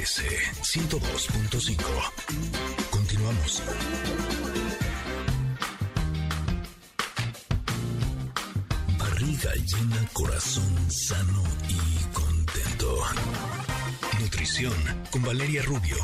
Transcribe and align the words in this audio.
MBS 0.00 0.22
102.5. 0.62 1.76
Continuamos. 2.90 3.62
Barriga 8.98 9.50
llena, 9.54 10.08
corazón 10.14 10.90
sano 10.90 11.42
y 11.68 12.14
contento. 12.14 12.96
Nutrición 14.20 14.72
con 15.10 15.22
Valeria 15.22 15.62
Rubio. 15.62 15.96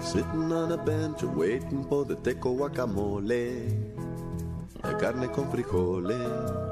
Sitting 0.00 0.52
on 0.52 0.72
a 0.72 0.76
bench 0.76 1.22
waiting 1.22 1.84
for 1.88 2.04
the 2.04 2.16
teco 2.16 2.50
guacamole. 2.50 3.68
La 4.82 4.96
carne 4.98 5.30
con 5.30 5.50
frijoles 5.50 6.65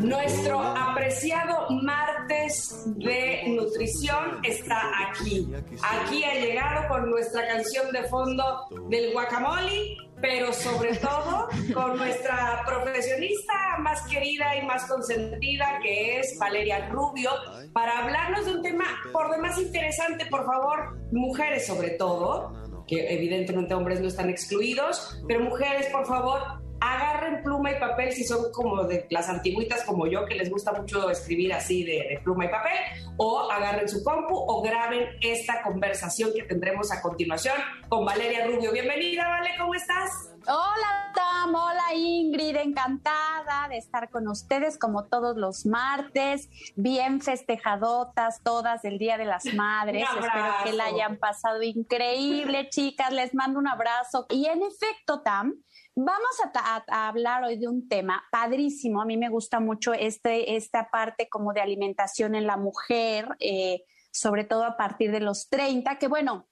nuestro 0.00 0.60
apreciado 0.60 1.66
martes 1.82 2.84
de 2.96 3.42
nutrición 3.48 4.40
está 4.44 4.80
aquí. 5.08 5.52
Aquí 5.82 6.24
ha 6.24 6.34
llegado 6.34 6.88
con 6.88 7.10
nuestra 7.10 7.46
canción 7.46 7.90
de 7.92 8.04
fondo 8.04 8.66
del 8.88 9.12
guacamole, 9.12 9.96
pero 10.20 10.52
sobre 10.52 10.96
todo 10.96 11.48
con 11.74 11.96
nuestra 11.96 12.62
profesionista 12.66 13.78
más 13.80 14.02
querida 14.08 14.56
y 14.56 14.66
más 14.66 14.86
consentida, 14.86 15.78
que 15.82 16.20
es 16.20 16.36
Valeria 16.38 16.88
Rubio, 16.88 17.30
para 17.72 17.98
hablarnos 17.98 18.46
de 18.46 18.52
un 18.52 18.62
tema 18.62 18.84
por 19.12 19.30
demás 19.30 19.58
interesante, 19.58 20.26
por 20.26 20.44
favor, 20.44 20.98
mujeres 21.12 21.66
sobre 21.66 21.90
todo, 21.90 22.84
que 22.86 23.14
evidentemente 23.14 23.74
hombres 23.74 24.00
no 24.00 24.08
están 24.08 24.30
excluidos, 24.30 25.22
pero 25.28 25.40
mujeres, 25.40 25.86
por 25.92 26.06
favor, 26.06 26.67
agarren 26.80 27.42
pluma 27.42 27.72
y 27.72 27.80
papel 27.80 28.12
si 28.12 28.24
son 28.24 28.52
como 28.52 28.84
de 28.84 29.06
las 29.10 29.28
antiguitas 29.28 29.84
como 29.84 30.06
yo, 30.06 30.24
que 30.26 30.34
les 30.34 30.50
gusta 30.50 30.72
mucho 30.72 31.10
escribir 31.10 31.52
así 31.52 31.84
de, 31.84 32.20
pluma 32.22 32.46
y 32.46 32.48
papel, 32.48 32.78
o 33.16 33.50
agarren 33.50 33.88
su 33.88 34.02
compu 34.02 34.34
o 34.34 34.62
graben 34.62 35.08
esta 35.20 35.62
conversación 35.62 36.30
que 36.34 36.42
tendremos 36.44 36.92
a 36.92 37.00
continuación 37.02 37.56
con 37.88 38.04
Valeria 38.04 38.46
Rubio. 38.46 38.72
Bienvenida, 38.72 39.28
Vale, 39.28 39.50
¿cómo 39.58 39.74
estás? 39.74 40.30
Hola, 40.46 41.12
Tam, 41.14 41.54
hola 41.54 41.94
Ingrid, 41.94 42.56
encantada 42.56 43.68
de 43.68 43.78
estar 43.78 44.08
con 44.10 44.28
ustedes 44.28 44.78
como 44.78 45.04
todos 45.06 45.36
los 45.36 45.66
martes, 45.66 46.48
bien 46.76 47.20
festejadotas 47.20 48.42
todas 48.42 48.82
del 48.82 48.98
Día 48.98 49.18
de 49.18 49.24
las 49.24 49.44
Madres. 49.54 50.06
Espero 50.08 50.54
que 50.64 50.72
la 50.72 50.84
hayan 50.86 51.16
pasado 51.16 51.62
increíble, 51.62 52.68
chicas, 52.70 53.12
les 53.12 53.34
mando 53.34 53.58
un 53.58 53.68
abrazo. 53.68 54.26
Y 54.30 54.46
en 54.46 54.62
efecto, 54.62 55.22
Tam, 55.22 55.54
Vamos 56.00 56.40
a, 56.54 57.08
hablar 57.08 57.42
hoy 57.42 57.58
de 57.58 57.66
un 57.66 57.88
tema 57.88 58.22
padrísimo. 58.30 59.02
A 59.02 59.04
mí 59.04 59.16
me 59.16 59.28
gusta 59.28 59.58
mucho 59.58 59.92
este, 59.94 60.54
esta 60.54 60.90
parte 60.90 61.28
como 61.28 61.52
de 61.52 61.60
alimentación 61.60 62.36
en 62.36 62.46
la 62.46 62.56
mujer, 62.56 63.26
eh, 63.40 63.82
sobre 64.12 64.44
todo 64.44 64.62
a 64.62 64.76
partir 64.76 65.10
de 65.10 65.18
los 65.18 65.48
30, 65.48 65.98
que 65.98 66.06
bueno, 66.06 66.46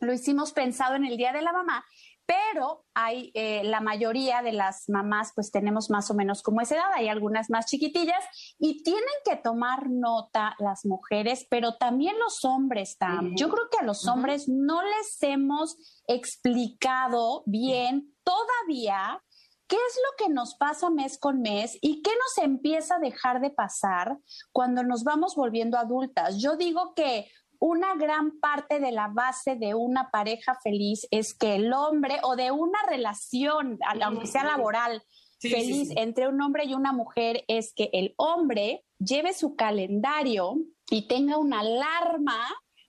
lo 0.00 0.12
hicimos 0.12 0.52
pensado 0.52 0.96
en 0.96 1.04
el 1.04 1.16
Día 1.16 1.32
de 1.32 1.42
la 1.42 1.52
Mamá, 1.52 1.84
pero 2.28 2.84
hay 2.92 3.30
eh, 3.32 3.62
la 3.64 3.80
mayoría 3.80 4.42
de 4.42 4.52
las 4.52 4.84
mamás 4.88 5.32
pues 5.34 5.50
tenemos 5.50 5.88
más 5.88 6.10
o 6.10 6.14
menos 6.14 6.42
como 6.42 6.60
esa 6.60 6.74
edad, 6.74 6.92
hay 6.94 7.08
algunas 7.08 7.48
más 7.48 7.64
chiquitillas 7.64 8.22
y 8.58 8.82
tienen 8.82 9.02
que 9.24 9.36
tomar 9.36 9.88
nota 9.88 10.54
las 10.58 10.84
mujeres, 10.84 11.46
pero 11.48 11.76
también 11.76 12.18
los 12.18 12.44
hombres, 12.44 12.98
Tam. 12.98 13.34
Yo 13.34 13.48
creo 13.48 13.70
que 13.70 13.78
a 13.78 13.86
los 13.86 14.06
hombres 14.06 14.46
no 14.46 14.82
les 14.82 15.16
hemos 15.22 16.02
explicado 16.06 17.44
bien 17.46 18.14
todavía 18.24 19.22
qué 19.66 19.76
es 19.76 19.96
lo 19.96 20.26
que 20.26 20.32
nos 20.32 20.54
pasa 20.56 20.90
mes 20.90 21.18
con 21.18 21.40
mes 21.40 21.78
y 21.80 22.02
qué 22.02 22.10
nos 22.10 22.44
empieza 22.44 22.96
a 22.96 23.00
dejar 23.00 23.40
de 23.40 23.50
pasar 23.50 24.18
cuando 24.52 24.82
nos 24.82 25.02
vamos 25.02 25.34
volviendo 25.34 25.78
adultas. 25.78 26.42
Yo 26.42 26.56
digo 26.56 26.92
que 26.94 27.30
una 27.60 27.94
gran 27.96 28.38
parte 28.38 28.78
de 28.80 28.92
la 28.92 29.08
base 29.08 29.56
de 29.56 29.74
una 29.74 30.10
pareja 30.10 30.56
feliz 30.62 31.06
es 31.10 31.34
que 31.34 31.56
el 31.56 31.72
hombre 31.72 32.18
o 32.22 32.36
de 32.36 32.50
una 32.50 32.78
relación, 32.88 33.78
aunque 34.02 34.26
sea 34.26 34.44
laboral, 34.44 35.02
feliz 35.40 35.90
entre 35.96 36.28
un 36.28 36.40
hombre 36.40 36.64
y 36.64 36.74
una 36.74 36.92
mujer 36.92 37.44
es 37.48 37.72
que 37.74 37.90
el 37.92 38.14
hombre 38.16 38.84
lleve 38.98 39.32
su 39.34 39.56
calendario 39.56 40.56
y 40.90 41.06
tenga 41.06 41.38
una 41.38 41.60
alarma 41.60 42.38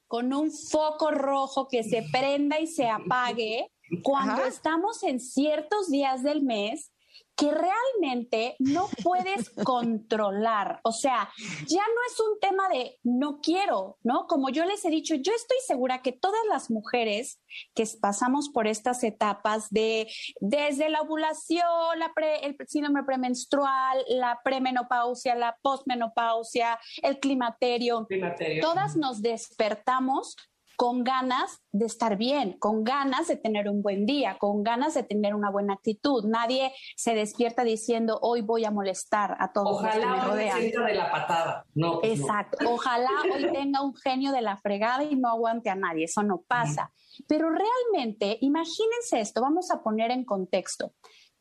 con 0.07 0.33
un 0.33 0.51
foco 0.51 1.11
rojo 1.11 1.67
que 1.67 1.83
se 1.83 2.03
prenda 2.11 2.59
y 2.59 2.67
se 2.67 2.87
apague 2.89 3.71
cuando 4.03 4.43
estamos 4.45 5.03
en 5.03 5.19
ciertos 5.19 5.89
días 5.89 6.23
del 6.23 6.41
mes 6.41 6.91
que 7.39 7.51
realmente 7.51 8.55
no 8.59 8.87
puedes 9.03 9.49
controlar. 9.63 10.79
O 10.83 10.91
sea, 10.91 11.29
ya 11.67 11.83
no 11.83 12.01
es 12.11 12.19
un 12.19 12.39
tema 12.39 12.67
de 12.69 12.99
no 13.03 13.39
quiero, 13.41 13.97
¿no? 14.03 14.27
Como 14.27 14.49
yo 14.49 14.65
les 14.65 14.83
he 14.83 14.89
dicho, 14.89 15.15
yo 15.15 15.31
estoy 15.33 15.57
segura 15.65 16.01
que 16.01 16.11
todas 16.11 16.41
las 16.49 16.69
mujeres 16.69 17.39
que 17.73 17.85
pasamos 18.01 18.49
por 18.49 18.67
estas 18.67 19.03
etapas 19.03 19.69
de 19.69 20.07
desde 20.39 20.89
la 20.89 21.01
ovulación, 21.01 21.97
la 21.97 22.11
el 22.41 22.57
síndrome 22.67 23.03
premenstrual, 23.03 24.03
la 24.09 24.41
premenopausia, 24.43 25.35
la 25.35 25.57
posmenopausia, 25.61 26.79
el 27.01 27.19
climaterio, 27.19 28.05
climaterio, 28.07 28.61
todas 28.61 28.97
nos 28.97 29.21
despertamos 29.21 30.35
con 30.79 31.03
ganas 31.03 31.61
de 31.73 31.85
estar 31.85 32.15
bien, 32.15 32.57
con 32.57 32.85
ganas 32.85 33.27
de 33.27 33.35
tener 33.35 33.67
un 33.67 33.81
buen 33.81 34.05
día, 34.05 34.37
con 34.39 34.63
ganas 34.63 34.93
de 34.93 35.03
tener 35.03 35.35
una 35.35 35.51
buena 35.51 35.73
actitud. 35.73 36.23
Nadie 36.25 36.71
se 36.95 37.15
despierta 37.15 37.65
diciendo 37.65 38.17
hoy 38.21 38.39
voy 38.39 38.63
a 38.63 38.71
molestar 38.71 39.35
a 39.41 39.51
todos 39.51 39.83
los 39.83 39.91
que 39.91 39.99
me 39.99 40.05
rodean. 40.05 40.57
Ojalá 40.57 40.87
de 40.87 40.93
la 40.93 41.11
patada. 41.11 41.65
No, 41.75 41.99
Exacto. 42.01 42.65
Ojalá 42.65 43.09
hoy 43.29 43.51
tenga 43.51 43.81
un 43.81 43.93
genio 43.93 44.31
de 44.31 44.41
la 44.41 44.55
fregada 44.55 45.03
y 45.03 45.17
no 45.17 45.27
aguante 45.27 45.69
a 45.69 45.75
nadie. 45.75 46.05
Eso 46.05 46.23
no 46.23 46.43
pasa. 46.47 46.93
Pero 47.27 47.49
realmente, 47.49 48.37
imagínense 48.39 49.19
esto, 49.19 49.41
vamos 49.41 49.71
a 49.71 49.83
poner 49.83 50.11
en 50.11 50.23
contexto. 50.23 50.93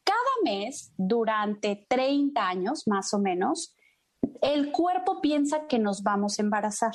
Cada 0.02 0.18
mes, 0.42 0.92
durante 0.96 1.86
30 1.88 2.44
años 2.44 2.88
más 2.88 3.14
o 3.14 3.20
menos, 3.20 3.76
el 4.42 4.72
cuerpo 4.72 5.20
piensa 5.20 5.68
que 5.68 5.78
nos 5.78 6.02
vamos 6.02 6.40
a 6.40 6.42
embarazar. 6.42 6.94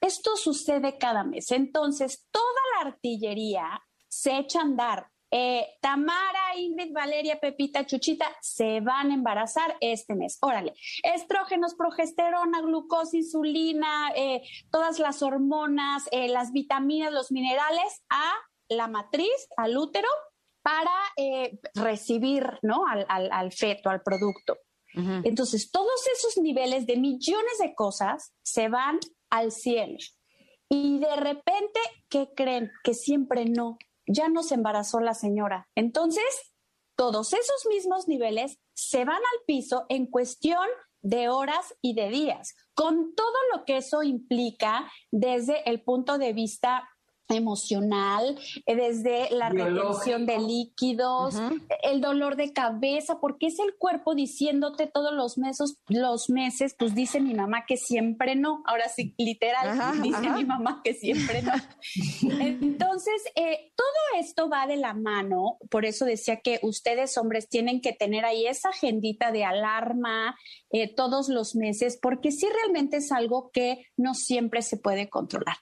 Esto 0.00 0.36
sucede 0.36 0.98
cada 0.98 1.24
mes. 1.24 1.50
Entonces, 1.50 2.26
toda 2.30 2.60
la 2.74 2.90
artillería 2.90 3.82
se 4.08 4.38
echa 4.38 4.60
a 4.60 4.62
andar. 4.62 5.06
Eh, 5.32 5.76
Tamara, 5.80 6.56
Ingrid, 6.56 6.92
Valeria, 6.92 7.38
Pepita, 7.38 7.86
Chuchita 7.86 8.26
se 8.40 8.80
van 8.80 9.12
a 9.12 9.14
embarazar 9.14 9.76
este 9.80 10.16
mes. 10.16 10.38
Órale, 10.40 10.74
estrógenos, 11.04 11.74
progesterona, 11.76 12.60
glucosa, 12.62 13.16
insulina, 13.16 14.10
eh, 14.16 14.42
todas 14.72 14.98
las 14.98 15.22
hormonas, 15.22 16.08
eh, 16.10 16.28
las 16.28 16.50
vitaminas, 16.52 17.12
los 17.12 17.30
minerales 17.30 18.02
a 18.08 18.32
la 18.68 18.88
matriz, 18.88 19.46
al 19.56 19.76
útero, 19.78 20.08
para 20.62 20.90
recibir 21.74 22.58
¿no? 22.62 22.84
al, 22.86 23.52
feto, 23.52 23.88
al 23.88 24.02
producto. 24.02 24.58
Entonces, 24.92 25.70
todos 25.70 26.06
esos 26.12 26.36
niveles 26.36 26.86
de 26.86 26.96
millones 26.96 27.58
de 27.60 27.74
cosas 27.74 28.34
se 28.42 28.68
van 28.68 28.98
al 29.30 29.52
cielo. 29.52 29.98
Y 30.68 30.98
de 30.98 31.16
repente, 31.16 31.80
¿qué 32.08 32.30
creen? 32.34 32.70
Que 32.84 32.94
siempre 32.94 33.44
no. 33.44 33.78
Ya 34.06 34.28
no 34.28 34.42
se 34.42 34.54
embarazó 34.54 35.00
la 35.00 35.14
señora. 35.14 35.68
Entonces, 35.74 36.24
todos 36.96 37.32
esos 37.32 37.66
mismos 37.68 38.08
niveles 38.08 38.58
se 38.74 39.04
van 39.04 39.16
al 39.16 39.44
piso 39.46 39.86
en 39.88 40.06
cuestión 40.06 40.66
de 41.02 41.28
horas 41.28 41.74
y 41.80 41.94
de 41.94 42.10
días, 42.10 42.54
con 42.74 43.14
todo 43.14 43.36
lo 43.54 43.64
que 43.64 43.78
eso 43.78 44.02
implica 44.02 44.90
desde 45.10 45.68
el 45.68 45.82
punto 45.82 46.18
de 46.18 46.32
vista 46.32 46.88
emocional, 47.34 48.38
eh, 48.66 48.76
desde 48.76 49.30
la 49.30 49.48
retención 49.48 50.26
de 50.26 50.38
líquidos, 50.38 51.36
el 51.82 52.00
dolor 52.00 52.36
de 52.36 52.52
cabeza, 52.52 53.18
porque 53.20 53.46
es 53.46 53.58
el 53.58 53.76
cuerpo 53.76 54.14
diciéndote 54.14 54.86
todos 54.86 55.12
los 55.12 55.38
meses, 55.38 55.78
los 55.88 56.30
meses, 56.30 56.74
pues 56.78 56.94
dice 56.94 57.20
mi 57.20 57.34
mamá 57.34 57.64
que 57.66 57.76
siempre 57.76 58.36
no. 58.36 58.62
Ahora 58.66 58.88
sí, 58.88 59.14
literal, 59.18 59.78
dice 60.02 60.30
mi 60.30 60.44
mamá 60.44 60.80
que 60.84 60.94
siempre 60.94 61.42
no. 61.42 61.52
Entonces, 62.40 63.22
eh, 63.34 63.72
todo 63.76 64.20
esto 64.20 64.48
va 64.48 64.66
de 64.66 64.76
la 64.76 64.94
mano, 64.94 65.58
por 65.70 65.84
eso 65.84 66.04
decía 66.04 66.40
que 66.40 66.58
ustedes 66.62 67.16
hombres 67.16 67.48
tienen 67.48 67.80
que 67.80 67.92
tener 67.92 68.24
ahí 68.24 68.46
esa 68.46 68.70
agendita 68.70 69.32
de 69.32 69.44
alarma 69.44 70.36
eh, 70.72 70.92
todos 70.94 71.28
los 71.28 71.54
meses, 71.54 71.98
porque 72.00 72.32
sí 72.32 72.46
realmente 72.62 72.98
es 72.98 73.12
algo 73.12 73.50
que 73.52 73.86
no 73.96 74.14
siempre 74.14 74.62
se 74.62 74.76
puede 74.76 75.08
controlar. 75.08 75.56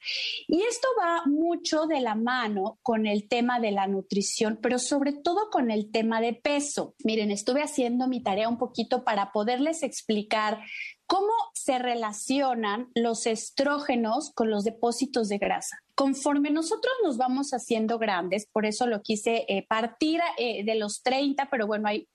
Y 0.46 0.62
esto 0.62 0.88
va 1.00 1.22
muy 1.26 1.57
mucho 1.58 1.87
de 1.87 2.00
la 2.00 2.14
mano 2.14 2.78
con 2.82 3.06
el 3.06 3.28
tema 3.28 3.58
de 3.58 3.72
la 3.72 3.87
nutrición, 3.87 4.58
pero 4.62 4.78
sobre 4.78 5.12
todo 5.12 5.50
con 5.50 5.70
el 5.70 5.90
tema 5.90 6.20
de 6.20 6.34
peso. 6.34 6.94
Miren, 7.05 7.31
estuve 7.31 7.62
haciendo 7.62 8.06
mi 8.06 8.22
tarea 8.22 8.49
un 8.49 8.58
poquito 8.58 9.05
para 9.05 9.32
poderles 9.32 9.82
explicar 9.82 10.60
¿Cómo 11.08 11.32
se 11.55 11.78
relacionan 11.78 12.90
los 12.94 13.26
estrógenos 13.26 14.31
con 14.34 14.50
los 14.50 14.64
depósitos 14.64 15.31
de 15.31 15.38
grasa? 15.38 15.78
Conforme 15.94 16.50
nosotros 16.50 16.93
nos 17.02 17.16
vamos 17.16 17.52
haciendo 17.52 17.99
grandes, 17.99 18.46
por 18.52 18.66
eso 18.66 18.87
lo 18.87 19.00
quise 19.00 19.46
eh, 19.49 19.64
partir 19.66 20.20
eh, 20.37 20.64
de 20.66 20.75
los 20.75 21.02
30, 21.02 21.49
pero 21.50 21.66
bueno, 21.66 21.88
hay 21.88 22.06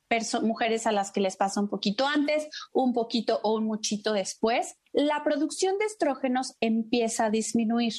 mujeres 0.43 0.85
a 0.85 0.91
las 0.91 1.11
que 1.11 1.21
les 1.21 1.37
pasa 1.37 1.59
un 1.59 1.69
poquito 1.69 2.05
antes, 2.05 2.47
un 2.71 2.93
poquito 2.93 3.39
o 3.41 3.55
un 3.55 3.65
muchito 3.65 4.13
después, 4.13 4.75
la 4.91 5.23
producción 5.23 5.79
de 5.79 5.85
estrógenos 5.85 6.55
empieza 6.59 7.25
a 7.25 7.29
disminuir. 7.31 7.93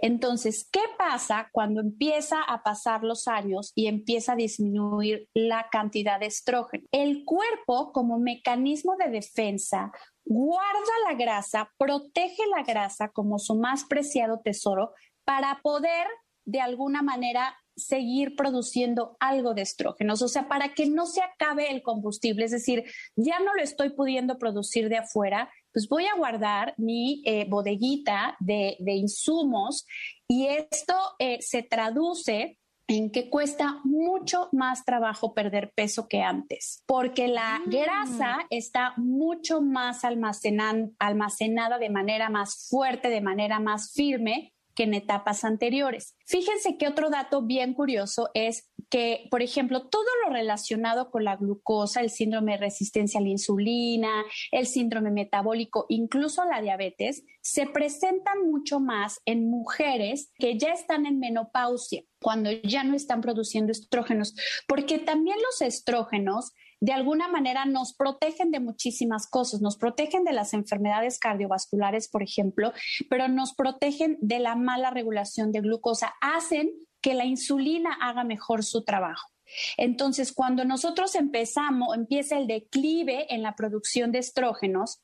Entonces, 0.00 0.68
¿qué 0.70 0.80
pasa 0.96 1.48
cuando 1.52 1.80
empieza 1.80 2.42
a 2.42 2.62
pasar 2.62 3.02
los 3.04 3.28
años 3.28 3.72
y 3.74 3.86
empieza 3.86 4.32
a 4.32 4.36
disminuir 4.36 5.28
la 5.34 5.68
cantidad 5.70 6.20
de 6.20 6.26
estrógeno? 6.26 6.84
El 6.92 7.24
cuerpo, 7.24 7.92
como 7.92 8.18
mecanismo 8.18 8.96
de 8.96 9.10
defensa, 9.10 9.92
guarda 10.24 10.92
la 11.08 11.14
grasa, 11.14 11.70
protege 11.78 12.42
la 12.54 12.62
grasa 12.62 13.08
como 13.08 13.38
su 13.38 13.54
más 13.54 13.84
preciado 13.84 14.40
tesoro 14.40 14.92
para 15.24 15.60
poder 15.62 16.06
de 16.44 16.60
alguna 16.60 17.02
manera 17.02 17.56
seguir 17.78 18.34
produciendo 18.36 19.16
algo 19.20 19.54
de 19.54 19.62
estrógenos, 19.62 20.20
o 20.22 20.28
sea, 20.28 20.48
para 20.48 20.74
que 20.74 20.86
no 20.86 21.06
se 21.06 21.22
acabe 21.22 21.70
el 21.70 21.82
combustible, 21.82 22.44
es 22.44 22.50
decir, 22.50 22.84
ya 23.16 23.38
no 23.38 23.54
lo 23.54 23.62
estoy 23.62 23.90
pudiendo 23.90 24.38
producir 24.38 24.88
de 24.88 24.98
afuera, 24.98 25.50
pues 25.78 25.88
voy 25.88 26.06
a 26.06 26.16
guardar 26.16 26.74
mi 26.76 27.22
eh, 27.24 27.46
bodeguita 27.48 28.36
de, 28.40 28.76
insumos 28.80 29.86
y 30.26 30.48
esto 30.48 30.92
eh, 31.20 31.38
se 31.40 31.62
traduce 31.62 32.58
en 32.88 33.12
que 33.12 33.30
cuesta 33.30 33.80
mucho 33.84 34.48
más 34.50 34.84
trabajo 34.84 35.34
perder 35.34 35.70
peso 35.76 36.08
que 36.08 36.20
antes, 36.20 36.82
porque 36.84 37.28
la 37.28 37.60
mm. 37.60 37.70
grasa 37.70 38.38
está 38.50 38.92
mucho 38.96 39.60
más 39.60 40.02
almacenada 40.04 41.78
de 41.78 41.90
manera 41.90 42.28
más 42.28 42.66
fuerte, 42.68 43.08
de 43.08 43.20
manera 43.20 43.60
más 43.60 43.92
firme 43.92 44.52
que 44.78 44.84
en 44.84 44.94
etapas 44.94 45.42
anteriores. 45.42 46.14
Fíjense 46.24 46.78
que 46.78 46.86
otro 46.86 47.10
dato 47.10 47.42
bien 47.42 47.74
curioso 47.74 48.30
es 48.32 48.70
que, 48.90 49.26
por 49.28 49.42
ejemplo, 49.42 49.88
todo 49.88 50.06
lo 50.24 50.32
relacionado 50.32 51.10
con 51.10 51.24
la 51.24 51.34
glucosa, 51.34 52.00
el 52.00 52.10
síndrome 52.10 52.52
de 52.52 52.58
resistencia 52.58 53.18
a 53.18 53.24
la 53.24 53.28
insulina, 53.28 54.24
el 54.52 54.68
síndrome 54.68 55.10
metabólico, 55.10 55.86
incluso 55.88 56.44
la 56.44 56.62
diabetes, 56.62 57.24
se 57.40 57.66
presentan 57.66 58.48
mucho 58.48 58.78
más 58.78 59.20
en 59.24 59.50
mujeres 59.50 60.30
que 60.38 60.56
ya 60.56 60.68
están 60.68 61.06
en 61.06 61.18
menopausia, 61.18 62.04
cuando 62.20 62.52
ya 62.52 62.84
no 62.84 62.94
están 62.94 63.20
produciendo 63.20 63.72
estrógenos, 63.72 64.36
porque 64.68 65.00
también 65.00 65.38
los 65.38 65.60
estrógenos 65.60 66.52
de 66.80 66.92
alguna 66.92 67.28
manera 67.28 67.64
nos 67.64 67.94
protegen 67.94 68.50
de 68.50 68.60
muchísimas 68.60 69.26
cosas, 69.28 69.60
nos 69.60 69.76
protegen 69.76 70.24
de 70.24 70.32
las 70.32 70.54
enfermedades 70.54 71.18
cardiovasculares, 71.18 72.08
por 72.08 72.22
ejemplo, 72.22 72.72
pero 73.10 73.28
nos 73.28 73.54
protegen 73.54 74.16
de 74.20 74.38
la 74.38 74.54
mala 74.54 74.90
regulación 74.90 75.52
de 75.52 75.60
glucosa, 75.60 76.14
hacen 76.20 76.72
que 77.00 77.14
la 77.14 77.24
insulina 77.24 77.96
haga 78.00 78.24
mejor 78.24 78.64
su 78.64 78.84
trabajo. 78.84 79.28
Entonces, 79.76 80.32
cuando 80.32 80.64
nosotros 80.64 81.14
empezamos, 81.14 81.96
empieza 81.96 82.36
el 82.36 82.46
declive 82.46 83.32
en 83.34 83.42
la 83.42 83.54
producción 83.54 84.12
de 84.12 84.18
estrógenos, 84.18 85.00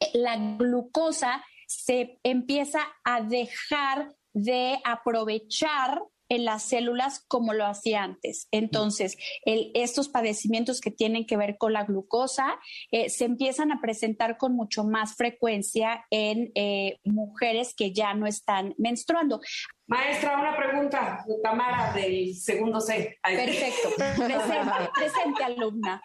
eh, 0.00 0.10
la 0.14 0.36
glucosa 0.56 1.44
se 1.66 2.18
empieza 2.22 2.80
a 3.04 3.22
dejar 3.22 4.14
de 4.32 4.80
aprovechar 4.84 6.02
en 6.32 6.46
las 6.46 6.62
células 6.62 7.26
como 7.28 7.52
lo 7.52 7.66
hacía 7.66 8.02
antes. 8.02 8.48
Entonces, 8.52 9.18
estos 9.44 10.08
padecimientos 10.08 10.80
que 10.80 10.90
tienen 10.90 11.26
que 11.26 11.36
ver 11.36 11.58
con 11.58 11.74
la 11.74 11.84
glucosa 11.84 12.58
eh, 12.90 13.10
se 13.10 13.26
empiezan 13.26 13.70
a 13.70 13.82
presentar 13.82 14.38
con 14.38 14.56
mucho 14.56 14.82
más 14.82 15.14
frecuencia 15.14 16.06
en 16.08 16.50
eh, 16.54 16.98
mujeres 17.04 17.74
que 17.76 17.92
ya 17.92 18.14
no 18.14 18.26
están 18.26 18.74
menstruando. 18.78 19.42
Maestra, 19.86 20.40
una 20.40 20.56
pregunta, 20.56 21.22
Tamara 21.42 21.92
del 21.92 22.34
segundo 22.34 22.80
C. 22.80 23.18
Perfecto, 23.22 23.90
presente, 24.94 25.44
alumna. 25.44 26.00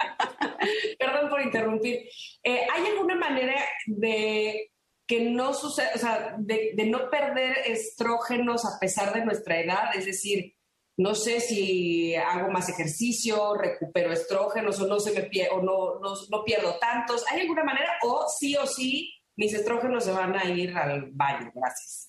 Perdón 1.00 1.30
por 1.30 1.42
interrumpir. 1.42 2.02
Eh, 2.44 2.68
¿Hay 2.74 2.86
alguna 2.86 3.16
manera 3.16 3.56
de 3.86 4.72
que 5.08 5.30
no 5.30 5.54
sucede, 5.54 5.90
o 5.96 5.98
sea, 5.98 6.36
de, 6.38 6.74
no 6.88 7.10
perder 7.10 7.58
estrógenos 7.66 8.66
a 8.66 8.78
pesar 8.80 9.14
de 9.14 9.26
nuestra 9.26 9.60
edad, 9.60 9.96
es 9.96 10.06
decir, 10.06 10.54
no 10.98 11.16
sé 11.16 11.40
si 11.40 12.16
hago 12.16 12.50
más 12.50 12.70
ejercicio, 12.70 13.54
recupero 13.56 14.12
estrógenos 14.12 14.80
o 14.82 14.88
no 14.88 15.00
se 15.00 15.12
me 15.12 15.50
o 15.50 15.62
no, 15.62 16.00
no, 16.00 16.16
no, 16.30 16.44
pierdo 16.44 16.78
tantos. 16.80 17.24
¿Hay 17.32 17.42
alguna 17.42 17.64
manera 17.64 17.94
o 18.04 18.26
sí 18.28 18.56
o 18.58 18.66
sí 18.66 19.14
mis 19.36 19.54
estrógenos 19.54 20.04
se 20.04 20.12
van 20.12 20.36
a 20.36 20.46
ir 20.46 20.76
al 20.76 21.12
baño? 21.12 21.52
Gracias 21.54 22.07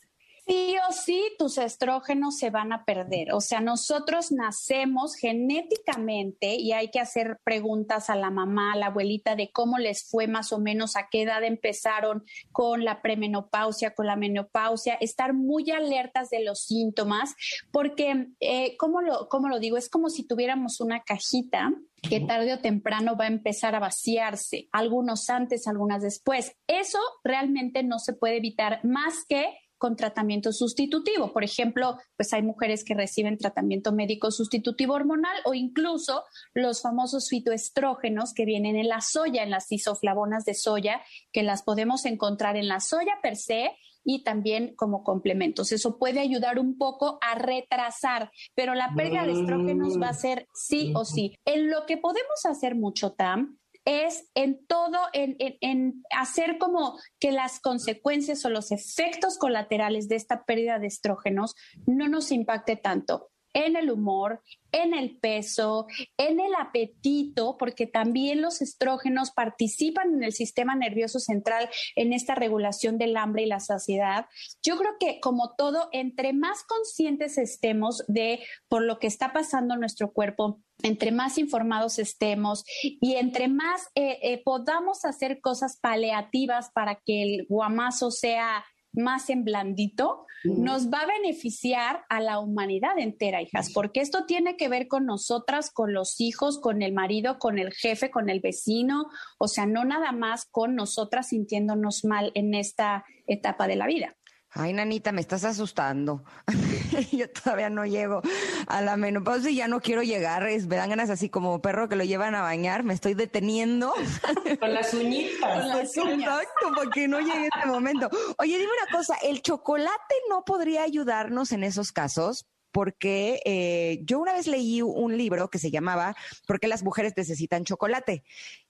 sí 0.48 0.76
o 0.88 0.92
sí 0.92 1.22
tus 1.38 1.58
estrógenos 1.58 2.38
se 2.38 2.50
van 2.50 2.72
a 2.72 2.84
perder. 2.84 3.32
O 3.32 3.40
sea, 3.40 3.60
nosotros 3.60 4.32
nacemos 4.32 5.14
genéticamente 5.14 6.54
y 6.54 6.72
hay 6.72 6.90
que 6.90 7.00
hacer 7.00 7.38
preguntas 7.44 8.08
a 8.08 8.16
la 8.16 8.30
mamá, 8.30 8.72
a 8.72 8.76
la 8.76 8.86
abuelita 8.86 9.36
de 9.36 9.50
cómo 9.52 9.78
les 9.78 10.08
fue 10.08 10.26
más 10.26 10.52
o 10.52 10.58
menos, 10.58 10.96
a 10.96 11.08
qué 11.10 11.22
edad 11.22 11.44
empezaron 11.44 12.24
con 12.50 12.84
la 12.84 13.02
premenopausia, 13.02 13.94
con 13.94 14.06
la 14.06 14.16
menopausia, 14.16 14.94
estar 14.94 15.34
muy 15.34 15.70
alertas 15.70 16.30
de 16.30 16.42
los 16.42 16.62
síntomas, 16.62 17.34
porque, 17.70 18.28
eh, 18.40 18.76
¿cómo, 18.78 19.02
lo, 19.02 19.28
¿cómo 19.28 19.48
lo 19.48 19.58
digo? 19.58 19.76
Es 19.76 19.90
como 19.90 20.08
si 20.08 20.26
tuviéramos 20.26 20.80
una 20.80 21.02
cajita 21.02 21.70
que 22.00 22.20
tarde 22.20 22.54
o 22.54 22.60
temprano 22.60 23.16
va 23.16 23.24
a 23.24 23.28
empezar 23.28 23.74
a 23.74 23.80
vaciarse, 23.80 24.68
algunos 24.72 25.28
antes, 25.30 25.66
algunas 25.66 26.02
después. 26.02 26.54
Eso 26.66 26.98
realmente 27.24 27.82
no 27.82 27.98
se 27.98 28.12
puede 28.12 28.36
evitar 28.36 28.84
más 28.84 29.24
que 29.28 29.46
con 29.78 29.96
tratamiento 29.96 30.52
sustitutivo. 30.52 31.32
Por 31.32 31.44
ejemplo, 31.44 31.96
pues 32.16 32.32
hay 32.32 32.42
mujeres 32.42 32.84
que 32.84 32.94
reciben 32.94 33.38
tratamiento 33.38 33.92
médico 33.92 34.30
sustitutivo 34.30 34.94
hormonal 34.94 35.36
o 35.44 35.54
incluso 35.54 36.24
los 36.52 36.82
famosos 36.82 37.28
fitoestrógenos 37.28 38.34
que 38.34 38.44
vienen 38.44 38.76
en 38.76 38.88
la 38.88 39.00
soya, 39.00 39.42
en 39.42 39.50
las 39.50 39.70
isoflavonas 39.70 40.44
de 40.44 40.54
soya, 40.54 41.00
que 41.32 41.42
las 41.42 41.62
podemos 41.62 42.04
encontrar 42.04 42.56
en 42.56 42.68
la 42.68 42.80
soya 42.80 43.14
per 43.22 43.36
se 43.36 43.70
y 44.04 44.24
también 44.24 44.74
como 44.74 45.04
complementos. 45.04 45.70
Eso 45.70 45.98
puede 45.98 46.20
ayudar 46.20 46.58
un 46.58 46.78
poco 46.78 47.18
a 47.20 47.34
retrasar, 47.34 48.30
pero 48.54 48.74
la 48.74 48.94
pérdida 48.96 49.26
de 49.26 49.32
estrógenos 49.32 50.00
va 50.00 50.08
a 50.08 50.14
ser 50.14 50.46
sí 50.54 50.92
o 50.94 51.04
sí. 51.04 51.34
En 51.44 51.70
lo 51.70 51.84
que 51.86 51.98
podemos 51.98 52.46
hacer 52.46 52.74
mucho, 52.74 53.12
Tam, 53.12 53.58
es 53.88 54.28
en 54.34 54.66
todo, 54.66 54.98
en, 55.14 56.04
hacer 56.10 56.58
como 56.58 56.98
que 57.18 57.32
las 57.32 57.58
consecuencias 57.58 58.44
o 58.44 58.50
los 58.50 58.70
efectos 58.70 59.38
colaterales 59.38 60.08
de 60.08 60.16
esta 60.16 60.44
pérdida 60.44 60.78
de 60.78 60.88
estrógenos 60.88 61.54
no 61.86 62.06
nos 62.06 62.30
impacte 62.30 62.76
tanto 62.76 63.30
en 63.52 63.76
el 63.76 63.90
humor, 63.90 64.42
en 64.72 64.94
el 64.94 65.18
peso, 65.18 65.86
en 66.16 66.40
el 66.40 66.54
apetito, 66.58 67.56
porque 67.58 67.86
también 67.86 68.42
los 68.42 68.60
estrógenos 68.60 69.30
participan 69.30 70.14
en 70.14 70.24
el 70.24 70.32
sistema 70.32 70.74
nervioso 70.74 71.20
central 71.20 71.68
en 71.96 72.12
esta 72.12 72.34
regulación 72.34 72.98
del 72.98 73.16
hambre 73.16 73.42
y 73.42 73.46
la 73.46 73.60
saciedad. 73.60 74.26
Yo 74.62 74.76
creo 74.76 74.92
que 75.00 75.20
como 75.20 75.54
todo, 75.56 75.88
entre 75.92 76.32
más 76.32 76.64
conscientes 76.64 77.38
estemos 77.38 78.04
de 78.08 78.40
por 78.68 78.82
lo 78.82 78.98
que 78.98 79.06
está 79.06 79.32
pasando 79.32 79.74
en 79.74 79.80
nuestro 79.80 80.12
cuerpo, 80.12 80.60
entre 80.82 81.10
más 81.10 81.38
informados 81.38 81.98
estemos 81.98 82.64
y 82.82 83.14
entre 83.14 83.48
más 83.48 83.88
eh, 83.94 84.18
eh, 84.22 84.42
podamos 84.44 85.04
hacer 85.04 85.40
cosas 85.40 85.78
paliativas 85.80 86.70
para 86.72 86.96
que 87.04 87.22
el 87.22 87.46
guamazo 87.48 88.10
sea 88.10 88.64
más 88.98 89.30
en 89.30 89.44
blandito, 89.44 90.26
nos 90.44 90.88
va 90.90 91.00
a 91.00 91.06
beneficiar 91.06 92.04
a 92.08 92.20
la 92.20 92.38
humanidad 92.38 92.98
entera, 92.98 93.42
hijas, 93.42 93.72
porque 93.72 94.00
esto 94.00 94.24
tiene 94.26 94.56
que 94.56 94.68
ver 94.68 94.86
con 94.86 95.06
nosotras, 95.06 95.70
con 95.70 95.92
los 95.92 96.20
hijos, 96.20 96.60
con 96.60 96.82
el 96.82 96.92
marido, 96.92 97.38
con 97.38 97.58
el 97.58 97.72
jefe, 97.72 98.10
con 98.10 98.28
el 98.28 98.40
vecino, 98.40 99.06
o 99.38 99.48
sea, 99.48 99.66
no 99.66 99.84
nada 99.84 100.12
más 100.12 100.44
con 100.44 100.74
nosotras 100.76 101.28
sintiéndonos 101.28 102.04
mal 102.04 102.30
en 102.34 102.54
esta 102.54 103.04
etapa 103.26 103.66
de 103.66 103.76
la 103.76 103.86
vida. 103.86 104.16
Ay, 104.50 104.72
nanita, 104.72 105.12
me 105.12 105.20
estás 105.20 105.44
asustando. 105.44 106.24
Yo 107.12 107.30
todavía 107.30 107.68
no 107.68 107.84
llego 107.84 108.22
a 108.66 108.80
la 108.80 108.96
menopausia 108.96 109.50
y 109.50 109.56
ya 109.56 109.68
no 109.68 109.80
quiero 109.80 110.02
llegar. 110.02 110.46
Es, 110.48 110.66
me 110.66 110.76
dan 110.76 110.90
ganas 110.90 111.10
así 111.10 111.28
como 111.28 111.60
perro 111.60 111.88
que 111.88 111.96
lo 111.96 112.04
llevan 112.04 112.34
a 112.34 112.42
bañar. 112.42 112.82
Me 112.82 112.94
estoy 112.94 113.14
deteniendo. 113.14 113.92
Con 114.60 114.72
las 114.72 114.94
uñitas. 114.94 115.60
Con 115.60 115.68
las 115.68 115.96
uñas. 115.96 116.18
Exacto, 116.20 116.72
porque 116.74 117.08
no 117.08 117.20
llegue 117.20 117.48
ese 117.54 117.66
momento. 117.66 118.08
Oye, 118.38 118.58
dime 118.58 118.70
una 118.82 118.96
cosa, 118.96 119.16
¿el 119.22 119.42
chocolate 119.42 120.14
no 120.30 120.44
podría 120.44 120.82
ayudarnos 120.82 121.52
en 121.52 121.64
esos 121.64 121.92
casos? 121.92 122.46
Porque 122.72 123.40
eh, 123.44 124.00
yo 124.04 124.18
una 124.18 124.32
vez 124.32 124.46
leí 124.46 124.82
un 124.82 125.16
libro 125.16 125.48
que 125.48 125.58
se 125.58 125.70
llamaba 125.70 126.16
¿Por 126.46 126.60
qué 126.60 126.68
las 126.68 126.82
mujeres 126.82 127.14
necesitan 127.16 127.64
chocolate? 127.64 128.24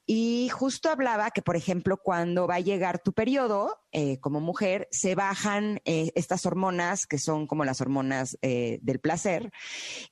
Y 0.07 0.49
justo 0.49 0.89
hablaba 0.89 1.31
que, 1.33 1.43
por 1.43 1.55
ejemplo, 1.55 1.99
cuando 1.99 2.47
va 2.47 2.55
a 2.55 2.61
llegar 2.61 2.99
tu 2.99 3.13
periodo, 3.13 3.77
eh, 3.93 4.19
como 4.21 4.41
mujer, 4.41 4.89
se 4.91 5.15
bajan 5.15 5.83
eh, 5.85 6.13
estas 6.15 6.47
hormonas 6.47 7.07
que 7.07 7.19
son 7.19 7.47
como 7.47 7.67
las 7.67 7.83
hormonas 7.83 8.39
del 8.41 9.01
placer 9.01 9.51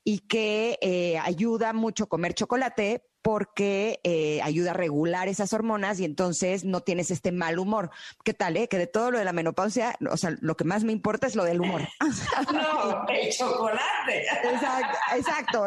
y 0.04 0.18
que 0.20 1.18
ayuda 1.22 1.72
mucho 1.72 2.08
comer 2.08 2.34
chocolate 2.34 3.04
porque 3.26 3.98
eh, 4.04 4.40
ayuda 4.42 4.70
a 4.70 4.74
regular 4.74 5.26
esas 5.26 5.52
hormonas 5.52 5.98
y 5.98 6.04
entonces 6.04 6.62
no 6.62 6.82
tienes 6.82 7.10
este 7.10 7.32
mal 7.32 7.58
humor. 7.58 7.90
¿Qué 8.22 8.34
tal, 8.34 8.56
eh? 8.56 8.68
Que 8.68 8.78
de 8.78 8.86
todo 8.86 9.10
lo 9.10 9.18
de 9.18 9.24
la 9.24 9.32
menopausia, 9.32 9.96
o 10.08 10.16
sea, 10.16 10.36
lo 10.40 10.56
que 10.56 10.62
más 10.62 10.84
me 10.84 10.92
importa 10.92 11.26
es 11.26 11.34
lo 11.34 11.42
del 11.42 11.60
humor. 11.60 11.88
no, 12.52 13.04
el 13.08 13.32
chocolate. 13.32 14.26
Exacto, 14.44 14.98
exacto. 15.16 15.66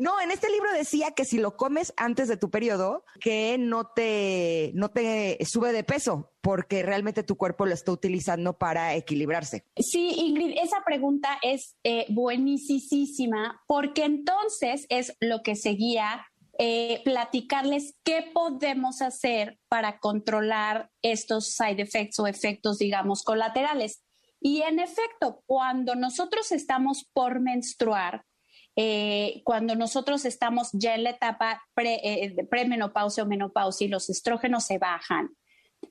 No, 0.00 0.20
en 0.20 0.32
este 0.32 0.50
libro 0.50 0.72
decía 0.72 1.12
que 1.12 1.24
si 1.24 1.38
lo 1.38 1.56
comes 1.56 1.94
antes 1.96 2.26
de 2.26 2.36
tu 2.36 2.50
periodo, 2.50 3.04
que 3.20 3.58
no 3.60 3.86
te, 3.86 4.72
no 4.74 4.90
te 4.90 5.38
sube 5.44 5.70
de 5.70 5.84
peso, 5.84 6.32
porque 6.40 6.82
realmente 6.82 7.22
tu 7.22 7.36
cuerpo 7.36 7.64
lo 7.64 7.74
está 7.74 7.92
utilizando 7.92 8.58
para 8.58 8.96
equilibrarse. 8.96 9.64
Sí, 9.76 10.14
Ingrid, 10.16 10.56
esa 10.60 10.82
pregunta 10.84 11.38
es 11.42 11.76
eh, 11.84 12.06
buenísima, 12.08 13.62
porque 13.68 14.04
entonces 14.04 14.86
es 14.88 15.16
lo 15.20 15.44
que 15.44 15.54
seguía 15.54 16.26
eh, 16.58 17.00
platicarles 17.04 17.96
qué 18.04 18.30
podemos 18.32 19.00
hacer 19.00 19.58
para 19.68 19.98
controlar 19.98 20.90
estos 21.00 21.54
side 21.54 21.82
effects 21.82 22.18
o 22.18 22.26
efectos, 22.26 22.78
digamos, 22.78 23.22
colaterales. 23.22 24.04
Y 24.40 24.62
en 24.62 24.78
efecto, 24.78 25.42
cuando 25.46 25.94
nosotros 25.94 26.52
estamos 26.52 27.08
por 27.12 27.40
menstruar, 27.40 28.24
eh, 28.76 29.40
cuando 29.44 29.74
nosotros 29.76 30.24
estamos 30.24 30.70
ya 30.72 30.94
en 30.94 31.04
la 31.04 31.10
etapa 31.10 31.62
pre, 31.74 32.00
eh, 32.02 32.34
premenopausia 32.50 33.22
o 33.22 33.26
menopausia 33.26 33.86
y 33.86 33.90
los 33.90 34.10
estrógenos 34.10 34.64
se 34.64 34.78
bajan, 34.78 35.30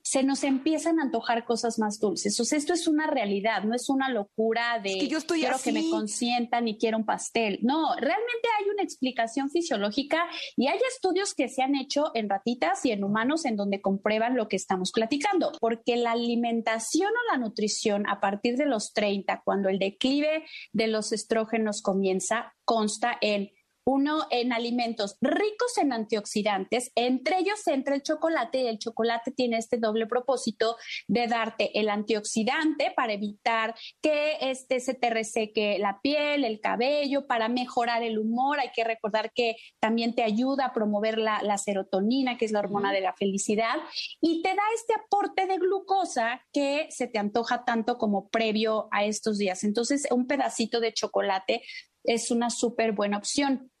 se 0.02 0.22
nos 0.22 0.44
empiezan 0.44 0.98
a 0.98 1.04
antojar 1.04 1.44
cosas 1.44 1.78
más 1.78 1.98
dulces. 1.98 2.38
O 2.40 2.44
sea, 2.44 2.58
esto 2.58 2.72
es 2.72 2.88
una 2.88 3.06
realidad, 3.06 3.64
no 3.64 3.74
es 3.74 3.88
una 3.88 4.08
locura 4.08 4.80
de 4.82 4.98
que 4.98 5.08
yo 5.08 5.18
estoy 5.18 5.40
quiero 5.40 5.58
que 5.62 5.72
me 5.72 5.88
consientan 5.90 6.68
y 6.68 6.78
quiero 6.78 6.98
un 6.98 7.04
pastel. 7.04 7.58
No, 7.62 7.94
realmente 7.96 8.48
hay 8.58 8.70
una 8.70 8.82
explicación 8.82 9.50
fisiológica 9.50 10.26
y 10.56 10.68
hay 10.68 10.78
estudios 10.94 11.34
que 11.34 11.48
se 11.48 11.62
han 11.62 11.74
hecho 11.74 12.10
en 12.14 12.28
ratitas 12.28 12.84
y 12.84 12.90
en 12.90 13.04
humanos 13.04 13.44
en 13.44 13.56
donde 13.56 13.80
comprueban 13.80 14.36
lo 14.36 14.48
que 14.48 14.56
estamos 14.56 14.92
platicando, 14.92 15.52
porque 15.60 15.96
la 15.96 16.12
alimentación 16.12 17.10
o 17.10 17.32
la 17.32 17.38
nutrición 17.38 18.08
a 18.08 18.20
partir 18.20 18.56
de 18.56 18.66
los 18.66 18.92
30, 18.92 19.42
cuando 19.44 19.68
el 19.68 19.78
declive 19.78 20.44
de 20.72 20.86
los 20.86 21.12
estrógenos 21.12 21.82
comienza, 21.82 22.54
consta 22.64 23.16
en 23.20 23.50
uno 23.84 24.26
en 24.30 24.52
alimentos 24.52 25.16
ricos 25.20 25.78
en 25.78 25.92
antioxidantes, 25.92 26.92
entre 26.94 27.38
ellos 27.38 27.66
entra 27.66 27.94
el 27.94 28.02
chocolate 28.02 28.62
y 28.62 28.66
el 28.66 28.78
chocolate 28.78 29.32
tiene 29.32 29.58
este 29.58 29.78
doble 29.78 30.06
propósito 30.06 30.76
de 31.08 31.26
darte 31.26 31.78
el 31.78 31.88
antioxidante 31.88 32.92
para 32.94 33.12
evitar 33.12 33.74
que 34.00 34.36
este 34.40 34.80
se 34.80 34.94
te 34.94 35.10
reseque 35.10 35.78
la 35.78 36.00
piel, 36.00 36.44
el 36.44 36.60
cabello, 36.60 37.26
para 37.26 37.48
mejorar 37.48 38.02
el 38.02 38.18
humor. 38.18 38.60
Hay 38.60 38.70
que 38.74 38.84
recordar 38.84 39.32
que 39.32 39.56
también 39.80 40.14
te 40.14 40.22
ayuda 40.22 40.66
a 40.66 40.72
promover 40.72 41.18
la, 41.18 41.42
la 41.42 41.58
serotonina, 41.58 42.38
que 42.38 42.44
es 42.44 42.52
la 42.52 42.60
hormona 42.60 42.92
de 42.92 43.00
la 43.00 43.14
felicidad, 43.14 43.76
y 44.20 44.42
te 44.42 44.50
da 44.50 44.62
este 44.74 44.94
aporte 44.94 45.46
de 45.46 45.58
glucosa 45.58 46.42
que 46.52 46.86
se 46.90 47.08
te 47.08 47.18
antoja 47.18 47.64
tanto 47.64 47.98
como 47.98 48.28
previo 48.28 48.88
a 48.90 49.04
estos 49.04 49.38
días. 49.38 49.64
Entonces, 49.64 50.06
un 50.10 50.26
pedacito 50.26 50.80
de 50.80 50.92
chocolate 50.92 51.62
es 52.04 52.30
una 52.30 52.50
súper 52.50 52.92
buena 52.92 53.18
opción. 53.18 53.71